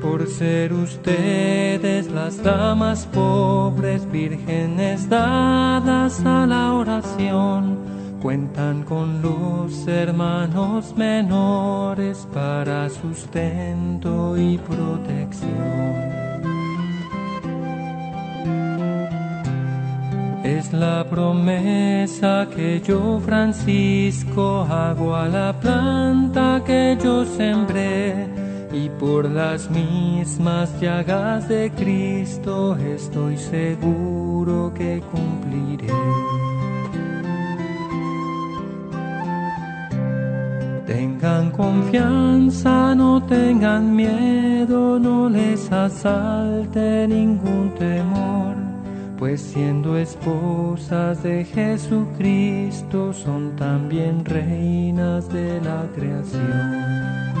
Por 0.00 0.26
ser 0.26 0.72
ustedes 0.72 2.10
las 2.10 2.42
damas 2.42 3.06
pobres, 3.06 4.10
vírgenes 4.10 5.08
dadas 5.10 6.24
a 6.24 6.46
la 6.46 6.72
oración, 6.72 7.78
cuentan 8.22 8.82
con 8.84 9.20
los 9.20 9.86
hermanos 9.86 10.94
menores 10.96 12.26
para 12.32 12.88
sustento 12.88 14.38
y 14.38 14.56
protección. 14.56 15.50
Es 20.42 20.72
la 20.72 21.06
promesa 21.08 22.48
que 22.54 22.80
yo, 22.80 23.20
Francisco, 23.20 24.66
hago 24.70 25.14
a 25.14 25.28
la 25.28 25.52
planta 25.60 26.62
que 26.64 26.96
yo 27.02 27.26
sembré 27.26 28.39
y 28.72 28.88
por 28.88 29.28
las 29.30 29.70
mismas 29.70 30.80
llagas 30.80 31.48
de 31.48 31.70
Cristo 31.76 32.76
estoy 32.76 33.36
seguro 33.36 34.72
que 34.74 35.02
cumpliré. 35.10 35.92
Tengan 40.86 41.50
confianza, 41.50 42.94
no 42.94 43.22
tengan 43.24 43.94
miedo, 43.94 44.98
no 44.98 45.28
les 45.28 45.70
asalte 45.70 47.06
ningún 47.08 47.74
temor 47.78 48.70
pues 49.20 49.42
siendo 49.42 49.98
esposas 49.98 51.22
de 51.22 51.44
Jesucristo 51.44 53.12
son 53.12 53.54
también 53.54 54.24
reinas 54.24 55.28
de 55.28 55.60
la 55.60 55.84
creación. 55.94 57.39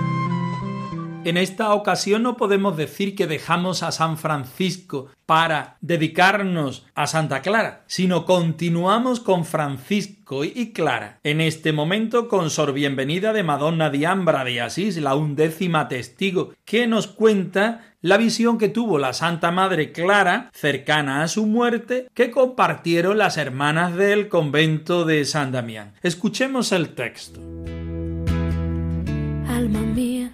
En 1.22 1.36
esta 1.36 1.74
ocasión 1.74 2.22
no 2.22 2.38
podemos 2.38 2.78
decir 2.78 3.14
que 3.14 3.26
dejamos 3.26 3.82
a 3.82 3.92
San 3.92 4.16
Francisco 4.16 5.08
para 5.26 5.76
dedicarnos 5.82 6.86
a 6.94 7.06
Santa 7.06 7.42
Clara, 7.42 7.84
sino 7.86 8.24
continuamos 8.24 9.20
con 9.20 9.44
Francisco 9.44 10.44
y 10.44 10.72
Clara. 10.72 11.20
En 11.22 11.42
este 11.42 11.74
momento 11.74 12.26
con 12.26 12.48
Sor 12.48 12.72
Bienvenida 12.72 13.34
de 13.34 13.42
Madonna 13.42 13.90
Diambra 13.90 14.44
de 14.44 14.62
Asís, 14.62 14.96
la 14.96 15.14
undécima 15.14 15.88
testigo, 15.88 16.54
que 16.64 16.86
nos 16.86 17.06
cuenta 17.06 17.92
la 18.00 18.16
visión 18.16 18.56
que 18.56 18.70
tuvo 18.70 18.98
la 18.98 19.12
Santa 19.12 19.50
Madre 19.50 19.92
Clara 19.92 20.48
cercana 20.54 21.22
a 21.22 21.28
su 21.28 21.44
muerte 21.44 22.08
que 22.14 22.30
compartieron 22.30 23.18
las 23.18 23.36
hermanas 23.36 23.94
del 23.94 24.30
convento 24.30 25.04
de 25.04 25.26
San 25.26 25.52
Damián. 25.52 25.92
Escuchemos 26.02 26.72
el 26.72 26.94
texto. 26.94 27.40
Alma 29.46 29.80
mía 29.80 30.32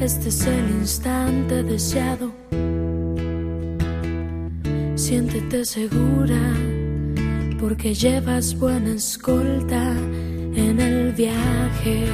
este 0.00 0.28
es 0.28 0.46
el 0.46 0.70
instante 0.70 1.62
deseado. 1.62 2.30
Siéntete 4.94 5.64
segura 5.64 6.40
porque 7.58 7.94
llevas 7.94 8.58
buena 8.58 8.94
escolta 8.94 9.92
en 10.54 10.80
el 10.80 11.12
viaje. 11.12 12.06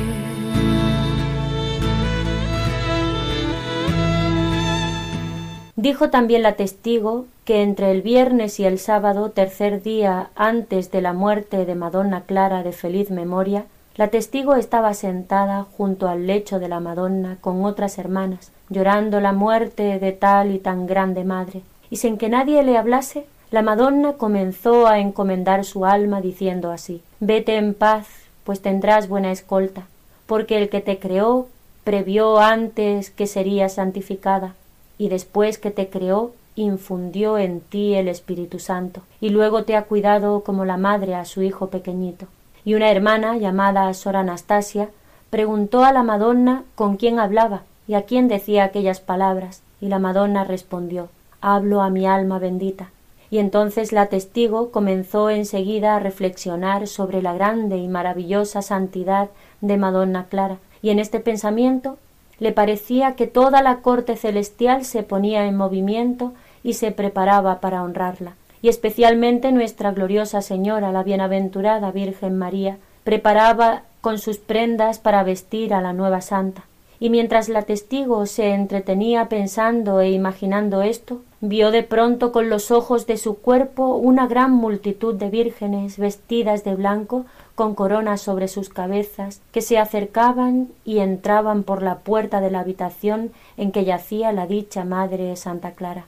Dijo 5.77 6.09
también 6.09 6.43
la 6.43 6.55
testigo 6.55 7.27
que 7.45 7.63
entre 7.63 7.91
el 7.91 8.01
viernes 8.01 8.59
y 8.59 8.65
el 8.65 8.79
sábado, 8.79 9.31
tercer 9.33 9.83
día 9.83 10.31
antes 10.35 10.91
de 10.91 11.03
la 11.03 11.13
muerte 11.13 11.67
de 11.67 11.75
Madonna 11.75 12.23
Clara 12.23 12.63
de 12.63 12.73
feliz 12.73 13.11
memoria, 13.11 13.67
la 13.97 14.09
testigo 14.09 14.57
estaba 14.57 14.93
sentada 14.93 15.67
junto 15.77 16.09
al 16.09 16.27
lecho 16.27 16.59
de 16.59 16.69
la 16.69 16.81
Madonna 16.81 17.39
con 17.41 17.65
otras 17.65 17.97
hermanas, 17.99 18.51
llorando 18.69 19.21
la 19.21 19.33
muerte 19.33 20.01
de 20.01 20.11
tal 20.11 20.53
y 20.53 20.59
tan 20.59 20.87
grande 20.87 21.23
madre, 21.23 21.63
y 21.91 21.97
sin 21.97 22.19
que 22.19 22.29
nadie 22.29 22.65
le 22.65 22.77
hablase, 22.77 23.25
la 23.53 23.63
Madonna 23.63 24.15
comenzó 24.15 24.89
a 24.89 24.99
encomendar 24.99 25.65
su 25.65 25.85
alma 25.85 26.21
diciendo 26.21 26.73
así 26.73 27.03
Vete 27.21 27.57
en 27.57 27.73
paz, 27.73 28.09
pues 28.43 28.61
tendrás 28.61 29.09
buena 29.09 29.31
escolta, 29.31 29.87
porque 30.27 30.59
el 30.59 30.71
que 30.71 30.81
te 30.81 30.99
creó 30.99 31.47
previó 31.85 32.41
antes 32.41 33.11
que 33.11 33.29
serías 33.29 33.75
santificada, 33.75 34.55
y 34.99 35.09
después 35.09 35.57
que 35.59 35.71
te 35.71 35.89
creó 35.89 36.33
infundió 36.57 37.39
en 37.39 37.61
ti 37.61 37.95
el 37.95 38.09
Espíritu 38.09 38.59
Santo, 38.59 39.03
y 39.21 39.29
luego 39.29 39.63
te 39.63 39.77
ha 39.77 39.85
cuidado 39.85 40.41
como 40.41 40.65
la 40.65 40.79
madre 40.79 41.15
a 41.15 41.25
su 41.25 41.43
hijo 41.43 41.69
pequeñito 41.69 42.27
y 42.65 42.75
una 42.75 42.91
hermana 42.91 43.37
llamada 43.37 43.93
Sor 43.95 44.17
Anastasia 44.17 44.89
preguntó 45.31 45.85
a 45.85 45.93
la 45.93 46.03
Madonna 46.03 46.65
con 46.75 46.97
quién 46.97 47.19
hablaba 47.19 47.63
y 47.87 47.95
a 47.95 48.03
quién 48.03 48.29
decía 48.29 48.65
aquellas 48.65 49.01
palabras, 49.01 49.63
y 49.81 49.89
la 49.89 49.99
Madonna 49.99 50.45
respondió 50.45 51.09
Hablo 51.41 51.83
a 51.83 51.91
mi 51.91 52.07
alma 52.07 52.39
bendita. 52.39 52.91
Y 53.31 53.39
entonces 53.39 53.93
la 53.93 54.07
testigo 54.07 54.71
comenzó 54.71 55.29
enseguida 55.29 55.97
a 55.97 55.99
reflexionar 55.99 56.87
sobre 56.87 57.21
la 57.21 57.35
grande 57.35 57.77
y 57.77 57.89
maravillosa 57.89 58.63
santidad 58.63 59.29
de 59.61 59.77
Madonna 59.77 60.27
Clara, 60.31 60.59
y 60.81 60.91
en 60.91 60.99
este 60.99 61.21
pensamiento 61.21 61.99
le 62.39 62.53
parecía 62.53 63.15
que 63.15 63.27
toda 63.27 63.63
la 63.63 63.79
corte 63.79 64.17
celestial 64.17 64.85
se 64.85 65.03
ponía 65.03 65.47
en 65.47 65.57
movimiento 65.57 66.33
y 66.63 66.75
se 66.75 66.93
preparaba 66.93 67.61
para 67.61 67.83
honrarla 67.83 68.35
y 68.65 68.71
especialmente 68.71 69.53
nuestra 69.53 69.93
gloriosa 69.93 70.41
Señora, 70.41 70.91
la 70.91 71.03
bienaventurada 71.03 71.91
Virgen 71.91 72.39
María, 72.39 72.79
preparaba 73.05 73.83
con 74.01 74.19
sus 74.19 74.39
prendas 74.39 74.99
para 74.99 75.23
vestir 75.23 75.75
a 75.75 75.83
la 75.83 75.93
nueva 75.93 76.23
santa. 76.23 76.65
Y 76.99 77.11
mientras 77.11 77.51
la 77.51 77.61
testigo 77.61 78.25
se 78.25 78.55
entretenía 78.55 79.29
pensando 79.29 80.01
e 80.01 80.13
imaginando 80.13 80.81
esto, 80.81 81.21
vio 81.43 81.73
de 81.73 81.83
pronto 81.83 82.33
con 82.33 82.49
los 82.49 82.71
ojos 82.71 83.07
de 83.07 83.19
su 83.19 83.37
cuerpo 83.37 83.97
una 83.97 84.27
gran 84.27 84.53
multitud 84.53 85.15
de 85.15 85.29
vírgenes 85.29 85.99
vestidas 85.99 86.65
de 86.65 86.75
blanco 86.75 87.27
con 87.55 87.75
coronas 87.75 88.23
sobre 88.23 88.49
sus 88.49 88.71
cabezas, 88.71 89.43
que 89.53 89.61
se 89.61 89.77
acercaban 89.77 90.69
y 90.87 91.01
entraban 91.01 91.65
por 91.65 91.83
la 91.83 91.97
puerta 91.97 92.41
de 92.41 92.51
la 92.51 92.61
habitación 92.61 93.31
en 93.59 93.73
que 93.73 93.85
yacía 93.85 94.33
la 94.33 94.47
dicha 94.47 94.87
Madre 94.87 95.37
Santa 95.37 95.73
Clara 95.73 96.07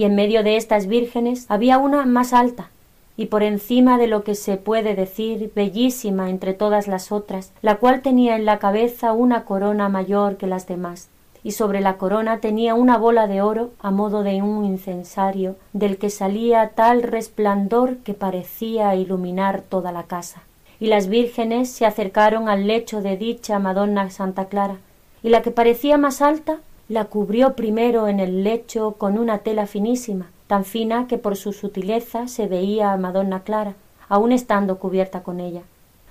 y 0.00 0.04
en 0.04 0.14
medio 0.14 0.42
de 0.42 0.56
estas 0.56 0.86
vírgenes 0.86 1.44
había 1.50 1.76
una 1.76 2.06
más 2.06 2.32
alta, 2.32 2.70
y 3.18 3.26
por 3.26 3.42
encima 3.42 3.98
de 3.98 4.06
lo 4.06 4.24
que 4.24 4.34
se 4.34 4.56
puede 4.56 4.94
decir 4.94 5.52
bellísima 5.54 6.30
entre 6.30 6.54
todas 6.54 6.88
las 6.88 7.12
otras, 7.12 7.52
la 7.60 7.76
cual 7.76 8.00
tenía 8.00 8.34
en 8.36 8.46
la 8.46 8.58
cabeza 8.58 9.12
una 9.12 9.44
corona 9.44 9.90
mayor 9.90 10.38
que 10.38 10.46
las 10.46 10.66
demás, 10.66 11.10
y 11.44 11.50
sobre 11.50 11.82
la 11.82 11.98
corona 11.98 12.38
tenía 12.38 12.74
una 12.74 12.96
bola 12.96 13.26
de 13.26 13.42
oro 13.42 13.72
a 13.78 13.90
modo 13.90 14.22
de 14.22 14.40
un 14.40 14.64
incensario, 14.64 15.56
del 15.74 15.98
que 15.98 16.08
salía 16.08 16.70
tal 16.74 17.02
resplandor 17.02 17.98
que 17.98 18.14
parecía 18.14 18.94
iluminar 18.94 19.60
toda 19.60 19.92
la 19.92 20.04
casa. 20.04 20.40
Y 20.80 20.86
las 20.86 21.08
vírgenes 21.08 21.68
se 21.68 21.84
acercaron 21.84 22.48
al 22.48 22.66
lecho 22.66 23.02
de 23.02 23.18
dicha 23.18 23.58
Madonna 23.58 24.08
Santa 24.08 24.46
Clara, 24.46 24.78
y 25.22 25.28
la 25.28 25.42
que 25.42 25.50
parecía 25.50 25.98
más 25.98 26.22
alta 26.22 26.60
la 26.90 27.04
cubrió 27.04 27.54
primero 27.54 28.08
en 28.08 28.18
el 28.18 28.42
lecho 28.42 28.96
con 28.98 29.16
una 29.16 29.38
tela 29.38 29.68
finísima, 29.68 30.28
tan 30.48 30.64
fina 30.64 31.06
que 31.06 31.18
por 31.18 31.36
su 31.36 31.52
sutileza 31.52 32.26
se 32.26 32.48
veía 32.48 32.92
a 32.92 32.96
Madonna 32.96 33.44
Clara, 33.44 33.76
aun 34.08 34.32
estando 34.32 34.80
cubierta 34.80 35.22
con 35.22 35.38
ella. 35.38 35.62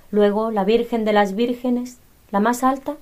Luego 0.09 0.51
la 0.51 0.63
Virgen 0.63 1.03
de 1.03 1.11
las 1.11 1.35
Vírgenes, 1.35 1.97
la 2.31 2.39
más 2.39 2.63
alta, 2.63 2.95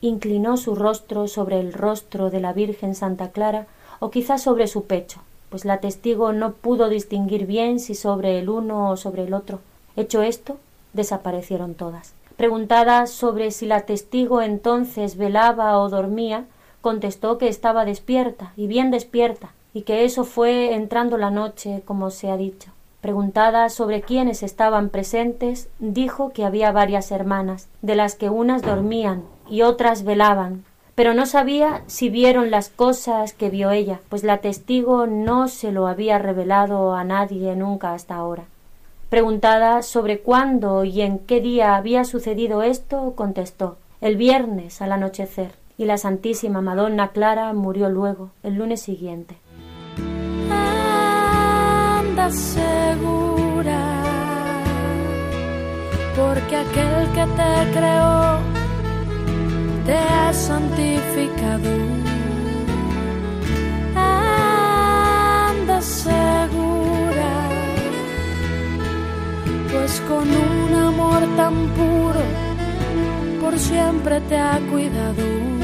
inclinó 0.00 0.56
su 0.56 0.76
rostro 0.76 1.26
sobre 1.26 1.58
el 1.58 1.72
rostro 1.72 2.30
de 2.30 2.38
la 2.38 2.52
Virgen 2.52 2.94
Santa 2.94 3.32
Clara, 3.32 3.66
o 3.98 4.12
quizá 4.12 4.38
sobre 4.38 4.68
su 4.68 4.84
pecho, 4.84 5.18
pues 5.50 5.64
la 5.64 5.78
testigo 5.78 6.32
no 6.32 6.52
pudo 6.52 6.88
distinguir 6.88 7.46
bien 7.46 7.80
si 7.80 7.96
sobre 7.96 8.38
el 8.38 8.48
uno 8.48 8.90
o 8.90 8.96
sobre 8.96 9.24
el 9.24 9.34
otro. 9.34 9.58
Hecho 9.96 10.22
esto, 10.22 10.56
desaparecieron 10.92 11.74
todas. 11.74 12.14
Preguntada 12.36 13.08
sobre 13.08 13.50
si 13.50 13.66
la 13.66 13.80
testigo 13.80 14.40
entonces 14.40 15.16
velaba 15.16 15.80
o 15.80 15.88
dormía, 15.88 16.44
contestó 16.80 17.38
que 17.38 17.48
estaba 17.48 17.84
despierta 17.84 18.52
y 18.56 18.66
bien 18.66 18.90
despierta 18.90 19.50
y 19.74 19.82
que 19.82 20.04
eso 20.04 20.24
fue 20.24 20.74
entrando 20.74 21.16
la 21.16 21.30
noche 21.30 21.82
como 21.84 22.10
se 22.10 22.30
ha 22.30 22.36
dicho 22.36 22.72
Preguntada 23.00 23.68
sobre 23.68 24.02
quiénes 24.02 24.42
estaban 24.42 24.88
presentes, 24.88 25.68
dijo 25.78 26.30
que 26.32 26.44
había 26.44 26.72
varias 26.72 27.12
hermanas, 27.12 27.68
de 27.80 27.94
las 27.94 28.16
que 28.16 28.28
unas 28.28 28.62
dormían 28.62 29.22
y 29.48 29.62
otras 29.62 30.02
velaban, 30.02 30.64
pero 30.96 31.14
no 31.14 31.24
sabía 31.24 31.82
si 31.86 32.08
vieron 32.08 32.50
las 32.50 32.70
cosas 32.70 33.32
que 33.34 33.50
vio 33.50 33.70
ella, 33.70 34.00
pues 34.08 34.24
la 34.24 34.38
testigo 34.38 35.06
no 35.06 35.46
se 35.46 35.70
lo 35.70 35.86
había 35.86 36.18
revelado 36.18 36.92
a 36.94 37.04
nadie 37.04 37.54
nunca 37.54 37.94
hasta 37.94 38.16
ahora. 38.16 38.46
Preguntada 39.10 39.82
sobre 39.82 40.18
cuándo 40.18 40.82
y 40.82 41.02
en 41.02 41.20
qué 41.20 41.40
día 41.40 41.76
había 41.76 42.02
sucedido 42.02 42.62
esto, 42.62 43.12
contestó 43.14 43.76
el 44.00 44.16
viernes 44.16 44.82
al 44.82 44.90
anochecer, 44.90 45.52
y 45.78 45.84
la 45.84 45.96
Santísima 45.96 46.60
Madonna 46.60 47.12
Clara 47.12 47.52
murió 47.54 47.88
luego, 47.88 48.32
el 48.42 48.56
lunes 48.56 48.82
siguiente. 48.82 49.38
Anda 50.50 52.30
segura, 52.32 53.80
porque 56.16 56.56
aquel 56.56 57.06
que 57.14 57.26
te 57.38 57.78
creó 57.78 58.38
te 59.86 59.96
ha 59.96 60.32
santificado. 60.32 61.70
Anda 63.94 65.80
segura, 65.80 67.32
pues 69.70 70.00
con 70.08 70.28
un 70.28 70.74
amor 70.74 71.22
tan 71.36 71.54
puro, 71.68 72.20
por 73.40 73.56
siempre 73.56 74.20
te 74.22 74.36
ha 74.36 74.58
cuidado. 74.72 75.57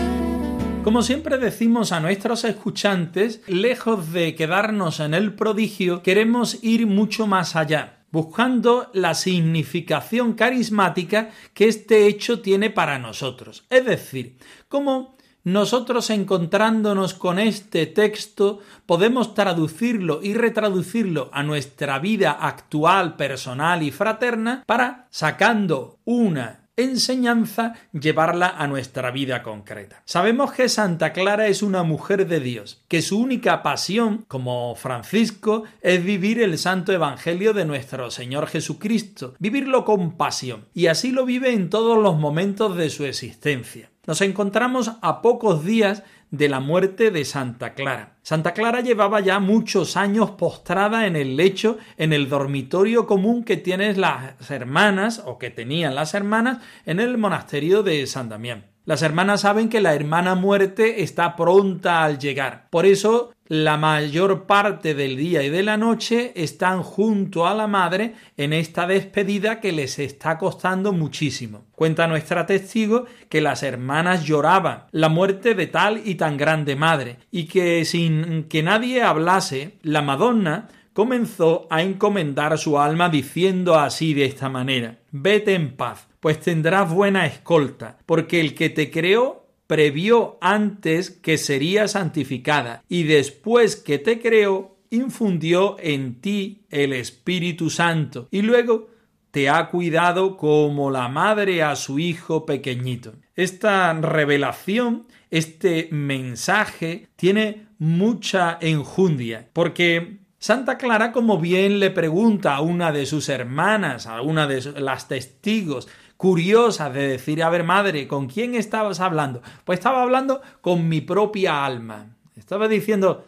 Como 0.84 1.02
siempre 1.02 1.38
decimos 1.38 1.92
a 1.92 2.00
nuestros 2.00 2.44
escuchantes, 2.44 3.40
lejos 3.46 4.12
de 4.12 4.34
quedarnos 4.34 5.00
en 5.00 5.14
el 5.14 5.32
prodigio, 5.32 6.02
queremos 6.02 6.62
ir 6.62 6.86
mucho 6.86 7.26
más 7.26 7.56
allá 7.56 8.04
buscando 8.12 8.90
la 8.92 9.14
significación 9.14 10.34
carismática 10.34 11.30
que 11.54 11.68
este 11.68 12.06
hecho 12.06 12.42
tiene 12.42 12.68
para 12.68 12.98
nosotros. 12.98 13.64
Es 13.70 13.86
decir, 13.86 14.36
cómo 14.68 15.16
nosotros 15.42 16.10
encontrándonos 16.10 17.14
con 17.14 17.38
este 17.38 17.86
texto 17.86 18.60
podemos 18.84 19.34
traducirlo 19.34 20.20
y 20.22 20.34
retraducirlo 20.34 21.30
a 21.32 21.42
nuestra 21.42 21.98
vida 21.98 22.32
actual, 22.32 23.16
personal 23.16 23.82
y 23.82 23.90
fraterna 23.90 24.62
para 24.66 25.08
sacando 25.10 25.98
una 26.04 26.63
enseñanza 26.76 27.74
llevarla 27.92 28.48
a 28.48 28.66
nuestra 28.66 29.10
vida 29.10 29.42
concreta. 29.42 30.02
Sabemos 30.04 30.52
que 30.52 30.68
Santa 30.68 31.12
Clara 31.12 31.46
es 31.46 31.62
una 31.62 31.82
mujer 31.82 32.26
de 32.26 32.40
Dios, 32.40 32.82
que 32.88 33.02
su 33.02 33.18
única 33.20 33.62
pasión, 33.62 34.24
como 34.28 34.74
Francisco, 34.74 35.64
es 35.80 36.04
vivir 36.04 36.42
el 36.42 36.58
santo 36.58 36.92
evangelio 36.92 37.52
de 37.52 37.64
nuestro 37.64 38.10
Señor 38.10 38.46
Jesucristo, 38.46 39.34
vivirlo 39.38 39.84
con 39.84 40.16
pasión, 40.16 40.66
y 40.74 40.86
así 40.86 41.12
lo 41.12 41.24
vive 41.24 41.52
en 41.52 41.70
todos 41.70 42.02
los 42.02 42.16
momentos 42.16 42.76
de 42.76 42.90
su 42.90 43.04
existencia. 43.04 43.90
Nos 44.06 44.20
encontramos 44.20 44.92
a 45.00 45.22
pocos 45.22 45.64
días 45.64 46.02
de 46.36 46.48
la 46.48 46.60
muerte 46.60 47.10
de 47.10 47.24
Santa 47.24 47.74
Clara. 47.74 48.16
Santa 48.22 48.54
Clara 48.54 48.80
llevaba 48.80 49.20
ya 49.20 49.38
muchos 49.38 49.96
años 49.96 50.32
postrada 50.32 51.06
en 51.06 51.16
el 51.16 51.36
lecho, 51.36 51.78
en 51.96 52.12
el 52.12 52.28
dormitorio 52.28 53.06
común 53.06 53.44
que 53.44 53.56
tienen 53.56 54.00
las 54.00 54.50
hermanas 54.50 55.22
o 55.24 55.38
que 55.38 55.50
tenían 55.50 55.94
las 55.94 56.14
hermanas 56.14 56.58
en 56.86 57.00
el 57.00 57.18
monasterio 57.18 57.82
de 57.82 58.06
San 58.06 58.28
Damián. 58.28 58.66
Las 58.86 59.02
hermanas 59.02 59.40
saben 59.42 59.68
que 59.68 59.80
la 59.80 59.94
hermana 59.94 60.34
muerte 60.34 61.02
está 61.02 61.36
pronta 61.36 62.04
al 62.04 62.18
llegar. 62.18 62.68
Por 62.68 62.84
eso 62.84 63.32
la 63.46 63.76
mayor 63.76 64.46
parte 64.46 64.94
del 64.94 65.16
día 65.16 65.42
y 65.42 65.50
de 65.50 65.62
la 65.62 65.76
noche 65.76 66.32
están 66.34 66.82
junto 66.82 67.46
a 67.46 67.54
la 67.54 67.66
madre 67.66 68.14
en 68.36 68.52
esta 68.52 68.86
despedida 68.86 69.60
que 69.60 69.72
les 69.72 69.98
está 69.98 70.38
costando 70.38 70.92
muchísimo. 70.92 71.66
Cuenta 71.72 72.06
nuestra 72.06 72.46
testigo 72.46 73.04
que 73.28 73.40
las 73.40 73.62
hermanas 73.62 74.24
lloraban 74.24 74.84
la 74.92 75.08
muerte 75.08 75.54
de 75.54 75.66
tal 75.66 76.00
y 76.04 76.14
tan 76.14 76.36
grande 76.36 76.74
madre 76.76 77.18
y 77.30 77.44
que 77.44 77.84
sin 77.84 78.44
que 78.44 78.62
nadie 78.62 79.02
hablase, 79.02 79.78
la 79.82 80.00
Madonna 80.00 80.68
comenzó 80.94 81.66
a 81.70 81.82
encomendar 81.82 82.56
su 82.56 82.78
alma 82.78 83.08
diciendo 83.08 83.74
así 83.74 84.14
de 84.14 84.24
esta 84.24 84.48
manera 84.48 85.00
Vete 85.10 85.54
en 85.54 85.76
paz, 85.76 86.08
pues 86.20 86.40
tendrás 86.40 86.90
buena 86.90 87.26
escolta, 87.26 87.98
porque 88.06 88.40
el 88.40 88.54
que 88.54 88.70
te 88.70 88.90
creó 88.90 89.43
previó 89.66 90.38
antes 90.40 91.10
que 91.10 91.38
sería 91.38 91.88
santificada, 91.88 92.82
y 92.88 93.04
después 93.04 93.76
que 93.76 93.98
te 93.98 94.20
creó, 94.20 94.76
infundió 94.90 95.76
en 95.80 96.20
ti 96.20 96.64
el 96.70 96.92
Espíritu 96.92 97.70
Santo, 97.70 98.28
y 98.30 98.42
luego 98.42 98.90
te 99.30 99.48
ha 99.48 99.68
cuidado 99.68 100.36
como 100.36 100.90
la 100.90 101.08
madre 101.08 101.62
a 101.62 101.74
su 101.74 101.98
hijo 101.98 102.46
pequeñito. 102.46 103.14
Esta 103.34 103.92
revelación, 103.92 105.08
este 105.30 105.88
mensaje, 105.90 107.08
tiene 107.16 107.66
mucha 107.78 108.58
enjundia, 108.60 109.48
porque 109.52 110.18
Santa 110.38 110.76
Clara, 110.76 111.10
como 111.10 111.38
bien 111.38 111.80
le 111.80 111.90
pregunta 111.90 112.54
a 112.54 112.60
una 112.60 112.92
de 112.92 113.06
sus 113.06 113.28
hermanas, 113.28 114.06
a 114.06 114.20
una 114.20 114.46
de 114.46 114.78
las 114.80 115.08
testigos, 115.08 115.88
curiosa 116.16 116.90
de 116.90 117.08
decir, 117.08 117.42
a 117.42 117.50
ver, 117.50 117.64
madre, 117.64 118.06
¿con 118.08 118.28
quién 118.28 118.54
estabas 118.54 119.00
hablando? 119.00 119.42
Pues 119.64 119.78
estaba 119.78 120.02
hablando 120.02 120.40
con 120.60 120.88
mi 120.88 121.00
propia 121.00 121.64
alma. 121.64 122.16
Estaba 122.36 122.68
diciendo, 122.68 123.24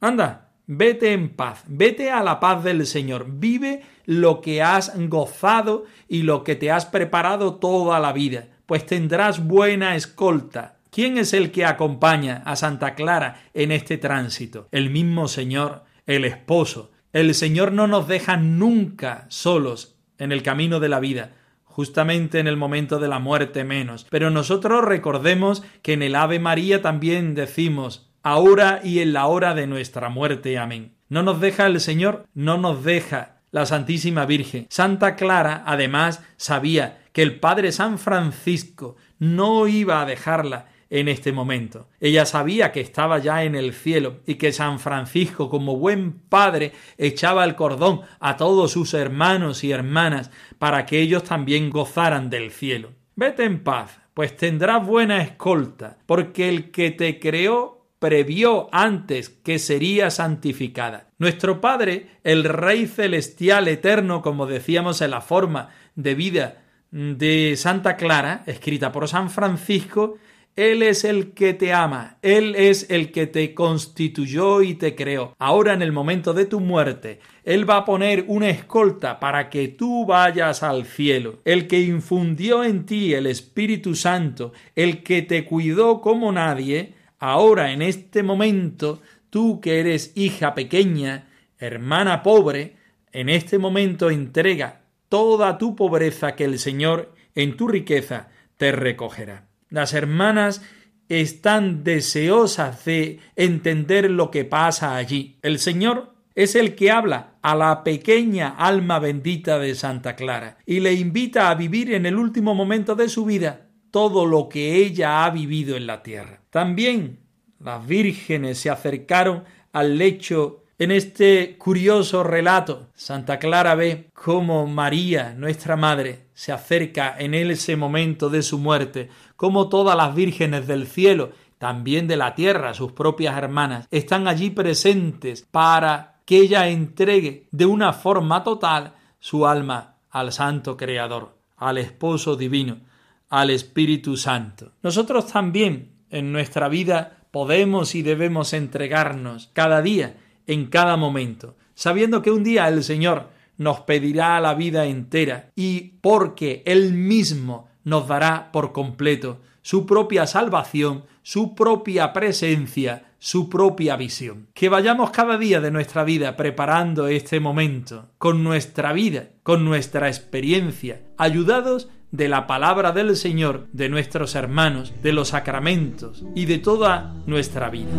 anda, 0.00 0.50
vete 0.66 1.12
en 1.12 1.30
paz, 1.30 1.64
vete 1.66 2.10
a 2.10 2.22
la 2.22 2.40
paz 2.40 2.62
del 2.62 2.86
Señor, 2.86 3.26
vive 3.28 3.82
lo 4.04 4.40
que 4.40 4.62
has 4.62 4.92
gozado 5.08 5.84
y 6.08 6.22
lo 6.22 6.44
que 6.44 6.56
te 6.56 6.70
has 6.70 6.86
preparado 6.86 7.56
toda 7.56 7.98
la 8.00 8.12
vida, 8.12 8.48
pues 8.66 8.86
tendrás 8.86 9.46
buena 9.46 9.96
escolta. 9.96 10.76
¿Quién 10.90 11.18
es 11.18 11.32
el 11.32 11.52
que 11.52 11.64
acompaña 11.64 12.42
a 12.44 12.56
Santa 12.56 12.94
Clara 12.94 13.42
en 13.54 13.72
este 13.72 13.98
tránsito? 13.98 14.68
El 14.72 14.90
mismo 14.90 15.28
Señor, 15.28 15.84
el 16.06 16.24
esposo. 16.24 16.90
El 17.12 17.34
Señor 17.34 17.72
no 17.72 17.86
nos 17.86 18.08
deja 18.08 18.36
nunca 18.36 19.26
solos 19.28 19.96
en 20.18 20.32
el 20.32 20.42
camino 20.42 20.80
de 20.80 20.88
la 20.88 21.00
vida 21.00 21.32
justamente 21.78 22.40
en 22.40 22.48
el 22.48 22.56
momento 22.56 22.98
de 22.98 23.06
la 23.06 23.20
muerte 23.20 23.62
menos. 23.62 24.04
Pero 24.10 24.30
nosotros 24.30 24.84
recordemos 24.84 25.62
que 25.80 25.92
en 25.92 26.02
el 26.02 26.16
Ave 26.16 26.40
María 26.40 26.82
también 26.82 27.36
decimos 27.36 28.10
ahora 28.24 28.80
y 28.82 28.98
en 28.98 29.12
la 29.12 29.26
hora 29.26 29.54
de 29.54 29.68
nuestra 29.68 30.08
muerte. 30.08 30.58
Amén. 30.58 30.96
No 31.08 31.22
nos 31.22 31.40
deja 31.40 31.66
el 31.66 31.78
Señor, 31.78 32.26
no 32.34 32.58
nos 32.58 32.82
deja 32.82 33.36
la 33.52 33.64
Santísima 33.64 34.26
Virgen. 34.26 34.66
Santa 34.70 35.14
Clara, 35.14 35.62
además, 35.66 36.20
sabía 36.36 36.98
que 37.12 37.22
el 37.22 37.38
Padre 37.38 37.70
San 37.70 38.00
Francisco 38.00 38.96
no 39.20 39.68
iba 39.68 40.02
a 40.02 40.04
dejarla 40.04 40.66
en 40.90 41.08
este 41.08 41.32
momento. 41.32 41.88
Ella 42.00 42.24
sabía 42.26 42.72
que 42.72 42.80
estaba 42.80 43.18
ya 43.18 43.44
en 43.44 43.54
el 43.54 43.72
cielo 43.72 44.20
y 44.26 44.36
que 44.36 44.52
San 44.52 44.78
Francisco, 44.78 45.50
como 45.50 45.76
buen 45.76 46.12
padre, 46.12 46.72
echaba 46.96 47.44
el 47.44 47.54
cordón 47.54 48.00
a 48.20 48.36
todos 48.36 48.72
sus 48.72 48.94
hermanos 48.94 49.64
y 49.64 49.72
hermanas 49.72 50.30
para 50.58 50.86
que 50.86 51.00
ellos 51.00 51.24
también 51.24 51.70
gozaran 51.70 52.30
del 52.30 52.50
cielo. 52.50 52.92
Vete 53.16 53.44
en 53.44 53.62
paz, 53.62 53.98
pues 54.14 54.36
tendrás 54.36 54.86
buena 54.86 55.22
escolta, 55.22 55.98
porque 56.06 56.48
el 56.48 56.70
que 56.70 56.90
te 56.90 57.18
creó 57.20 57.78
previó 57.98 58.68
antes 58.72 59.28
que 59.28 59.58
sería 59.58 60.10
santificada. 60.10 61.08
Nuestro 61.18 61.60
Padre, 61.60 62.06
el 62.22 62.44
Rey 62.44 62.86
Celestial 62.86 63.66
Eterno, 63.66 64.22
como 64.22 64.46
decíamos 64.46 65.00
en 65.02 65.10
la 65.10 65.20
forma 65.20 65.70
de 65.96 66.14
vida 66.14 66.62
de 66.90 67.54
Santa 67.56 67.96
Clara, 67.96 68.44
escrita 68.46 68.92
por 68.92 69.08
San 69.08 69.30
Francisco, 69.30 70.16
él 70.58 70.82
es 70.82 71.04
el 71.04 71.34
que 71.34 71.54
te 71.54 71.72
ama, 71.72 72.18
Él 72.20 72.56
es 72.56 72.90
el 72.90 73.12
que 73.12 73.28
te 73.28 73.54
constituyó 73.54 74.60
y 74.60 74.74
te 74.74 74.96
creó. 74.96 75.36
Ahora 75.38 75.72
en 75.72 75.82
el 75.82 75.92
momento 75.92 76.34
de 76.34 76.46
tu 76.46 76.58
muerte, 76.58 77.20
Él 77.44 77.70
va 77.70 77.76
a 77.76 77.84
poner 77.84 78.24
una 78.26 78.50
escolta 78.50 79.20
para 79.20 79.50
que 79.50 79.68
tú 79.68 80.04
vayas 80.04 80.64
al 80.64 80.84
cielo. 80.84 81.38
El 81.44 81.68
que 81.68 81.78
infundió 81.78 82.64
en 82.64 82.86
ti 82.86 83.14
el 83.14 83.28
Espíritu 83.28 83.94
Santo, 83.94 84.52
el 84.74 85.04
que 85.04 85.22
te 85.22 85.44
cuidó 85.44 86.00
como 86.00 86.32
nadie, 86.32 86.94
ahora 87.20 87.70
en 87.70 87.80
este 87.80 88.24
momento, 88.24 89.00
tú 89.30 89.60
que 89.60 89.78
eres 89.78 90.10
hija 90.16 90.54
pequeña, 90.54 91.28
hermana 91.60 92.24
pobre, 92.24 92.74
en 93.12 93.28
este 93.28 93.58
momento 93.58 94.10
entrega 94.10 94.80
toda 95.08 95.56
tu 95.56 95.76
pobreza 95.76 96.34
que 96.34 96.42
el 96.42 96.58
Señor 96.58 97.14
en 97.36 97.56
tu 97.56 97.68
riqueza 97.68 98.30
te 98.56 98.72
recogerá. 98.72 99.47
Las 99.70 99.94
hermanas 99.94 100.62
están 101.08 101.84
deseosas 101.84 102.84
de 102.84 103.20
entender 103.36 104.10
lo 104.10 104.30
que 104.30 104.44
pasa 104.44 104.96
allí. 104.96 105.38
El 105.42 105.58
Señor 105.58 106.14
es 106.34 106.54
el 106.54 106.74
que 106.74 106.90
habla 106.90 107.34
a 107.42 107.56
la 107.56 107.82
pequeña 107.82 108.54
alma 108.56 108.98
bendita 108.98 109.58
de 109.58 109.74
Santa 109.74 110.14
Clara 110.14 110.58
y 110.66 110.80
le 110.80 110.92
invita 110.92 111.50
a 111.50 111.54
vivir 111.54 111.92
en 111.94 112.06
el 112.06 112.16
último 112.16 112.54
momento 112.54 112.94
de 112.94 113.08
su 113.08 113.24
vida 113.24 113.68
todo 113.90 114.26
lo 114.26 114.48
que 114.48 114.76
ella 114.76 115.24
ha 115.24 115.30
vivido 115.30 115.76
en 115.76 115.86
la 115.86 116.02
tierra. 116.02 116.42
También 116.50 117.20
las 117.58 117.84
vírgenes 117.86 118.58
se 118.58 118.70
acercaron 118.70 119.44
al 119.72 119.98
lecho 119.98 120.64
En 120.80 120.92
este 120.92 121.56
curioso 121.58 122.22
relato, 122.22 122.90
Santa 122.94 123.40
Clara 123.40 123.74
ve 123.74 124.10
cómo 124.14 124.64
María, 124.68 125.34
nuestra 125.36 125.74
Madre, 125.74 126.27
se 126.38 126.52
acerca 126.52 127.16
en 127.18 127.34
ese 127.34 127.74
momento 127.74 128.30
de 128.30 128.42
su 128.42 128.60
muerte, 128.60 129.08
cómo 129.34 129.68
todas 129.68 129.96
las 129.96 130.14
vírgenes 130.14 130.68
del 130.68 130.86
cielo, 130.86 131.32
también 131.58 132.06
de 132.06 132.16
la 132.16 132.36
tierra, 132.36 132.74
sus 132.74 132.92
propias 132.92 133.36
hermanas, 133.36 133.88
están 133.90 134.28
allí 134.28 134.50
presentes 134.50 135.44
para 135.50 136.20
que 136.24 136.36
ella 136.36 136.68
entregue 136.68 137.48
de 137.50 137.66
una 137.66 137.92
forma 137.92 138.44
total 138.44 138.94
su 139.18 139.48
alma 139.48 139.96
al 140.10 140.30
Santo 140.30 140.76
Creador, 140.76 141.36
al 141.56 141.76
Esposo 141.76 142.36
Divino, 142.36 142.82
al 143.30 143.50
Espíritu 143.50 144.16
Santo. 144.16 144.70
Nosotros 144.80 145.26
también 145.26 145.90
en 146.08 146.30
nuestra 146.30 146.68
vida 146.68 147.18
podemos 147.32 147.96
y 147.96 148.02
debemos 148.02 148.52
entregarnos 148.52 149.50
cada 149.54 149.82
día, 149.82 150.18
en 150.46 150.66
cada 150.66 150.96
momento, 150.96 151.56
sabiendo 151.74 152.22
que 152.22 152.30
un 152.30 152.44
día 152.44 152.68
el 152.68 152.84
Señor 152.84 153.36
nos 153.58 153.80
pedirá 153.80 154.40
la 154.40 154.54
vida 154.54 154.86
entera 154.86 155.50
y 155.54 155.98
porque 156.00 156.62
Él 156.64 156.94
mismo 156.94 157.68
nos 157.84 158.08
dará 158.08 158.50
por 158.52 158.72
completo 158.72 159.40
su 159.60 159.84
propia 159.84 160.26
salvación, 160.26 161.04
su 161.22 161.54
propia 161.54 162.12
presencia, 162.14 163.12
su 163.18 163.50
propia 163.50 163.96
visión. 163.96 164.46
Que 164.54 164.68
vayamos 164.68 165.10
cada 165.10 165.36
día 165.36 165.60
de 165.60 165.70
nuestra 165.70 166.04
vida 166.04 166.36
preparando 166.36 167.08
este 167.08 167.40
momento, 167.40 168.06
con 168.16 168.42
nuestra 168.42 168.92
vida, 168.92 169.28
con 169.42 169.64
nuestra 169.64 170.08
experiencia, 170.08 171.02
ayudados 171.18 171.88
de 172.10 172.28
la 172.28 172.46
palabra 172.46 172.92
del 172.92 173.16
Señor, 173.16 173.66
de 173.72 173.88
nuestros 173.88 174.34
hermanos, 174.34 174.92
de 175.02 175.12
los 175.12 175.28
sacramentos 175.28 176.24
y 176.34 176.46
de 176.46 176.58
toda 176.58 177.14
nuestra 177.26 177.68
vida. 177.68 177.90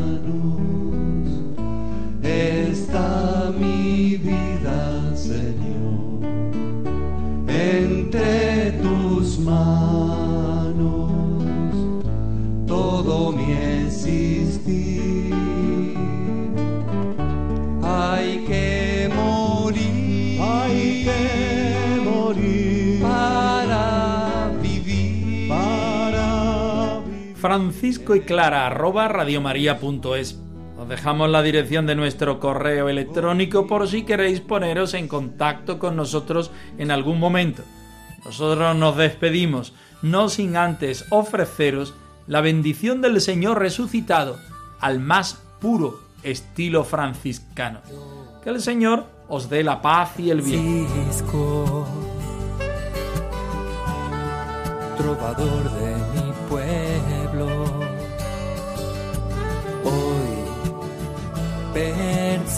Está 2.23 3.51
mi 3.57 4.17
vida, 4.17 4.48
entre 7.59 8.71
tus 8.81 9.37
manos, 9.39 11.11
todo 12.65 13.31
mi 13.33 13.51
existir. 13.51 15.33
Hay 17.83 18.45
que 18.47 19.09
morir, 19.13 20.41
hay 20.41 21.03
que 21.03 22.01
morir 22.09 23.01
para 23.01 24.51
vivir, 24.61 25.49
para 25.49 27.01
vivir. 27.05 27.35
Francisco 27.35 28.15
y 28.15 28.21
Clara 28.21 28.67
arroba 28.67 29.07
radiomaria.es 29.09 30.48
os 30.79 30.87
dejamos 30.87 31.29
la 31.29 31.41
dirección 31.41 31.85
de 31.85 31.95
nuestro 31.95 32.39
correo 32.39 32.87
electrónico 32.87 33.67
por 33.67 33.89
si 33.89 34.03
queréis 34.03 34.39
poneros 34.39 34.93
en 34.93 35.09
contacto 35.09 35.77
con 35.77 35.97
nosotros 35.97 36.51
en 36.77 36.89
algún 36.89 37.19
momento. 37.19 37.63
Nosotros 38.23 38.75
nos 38.77 38.95
despedimos, 38.95 39.73
no 40.01 40.29
sin 40.29 40.55
antes 40.55 41.05
ofreceros 41.09 41.93
la 42.27 42.39
bendición 42.39 43.01
del 43.01 43.19
Señor 43.19 43.59
resucitado 43.59 44.37
al 44.79 45.01
más 45.01 45.41
puro 45.59 45.99
estilo 46.23 46.85
franciscano. 46.85 47.81
Que 48.41 48.49
el 48.49 48.61
Señor 48.61 49.05
os 49.27 49.49
dé 49.49 49.63
la 49.63 49.81
paz 49.81 50.17
y 50.17 50.29
el 50.29 50.41
bien. 50.41 50.87
Francisco, 50.87 51.87
trovador 54.97 55.71
de 55.71 55.88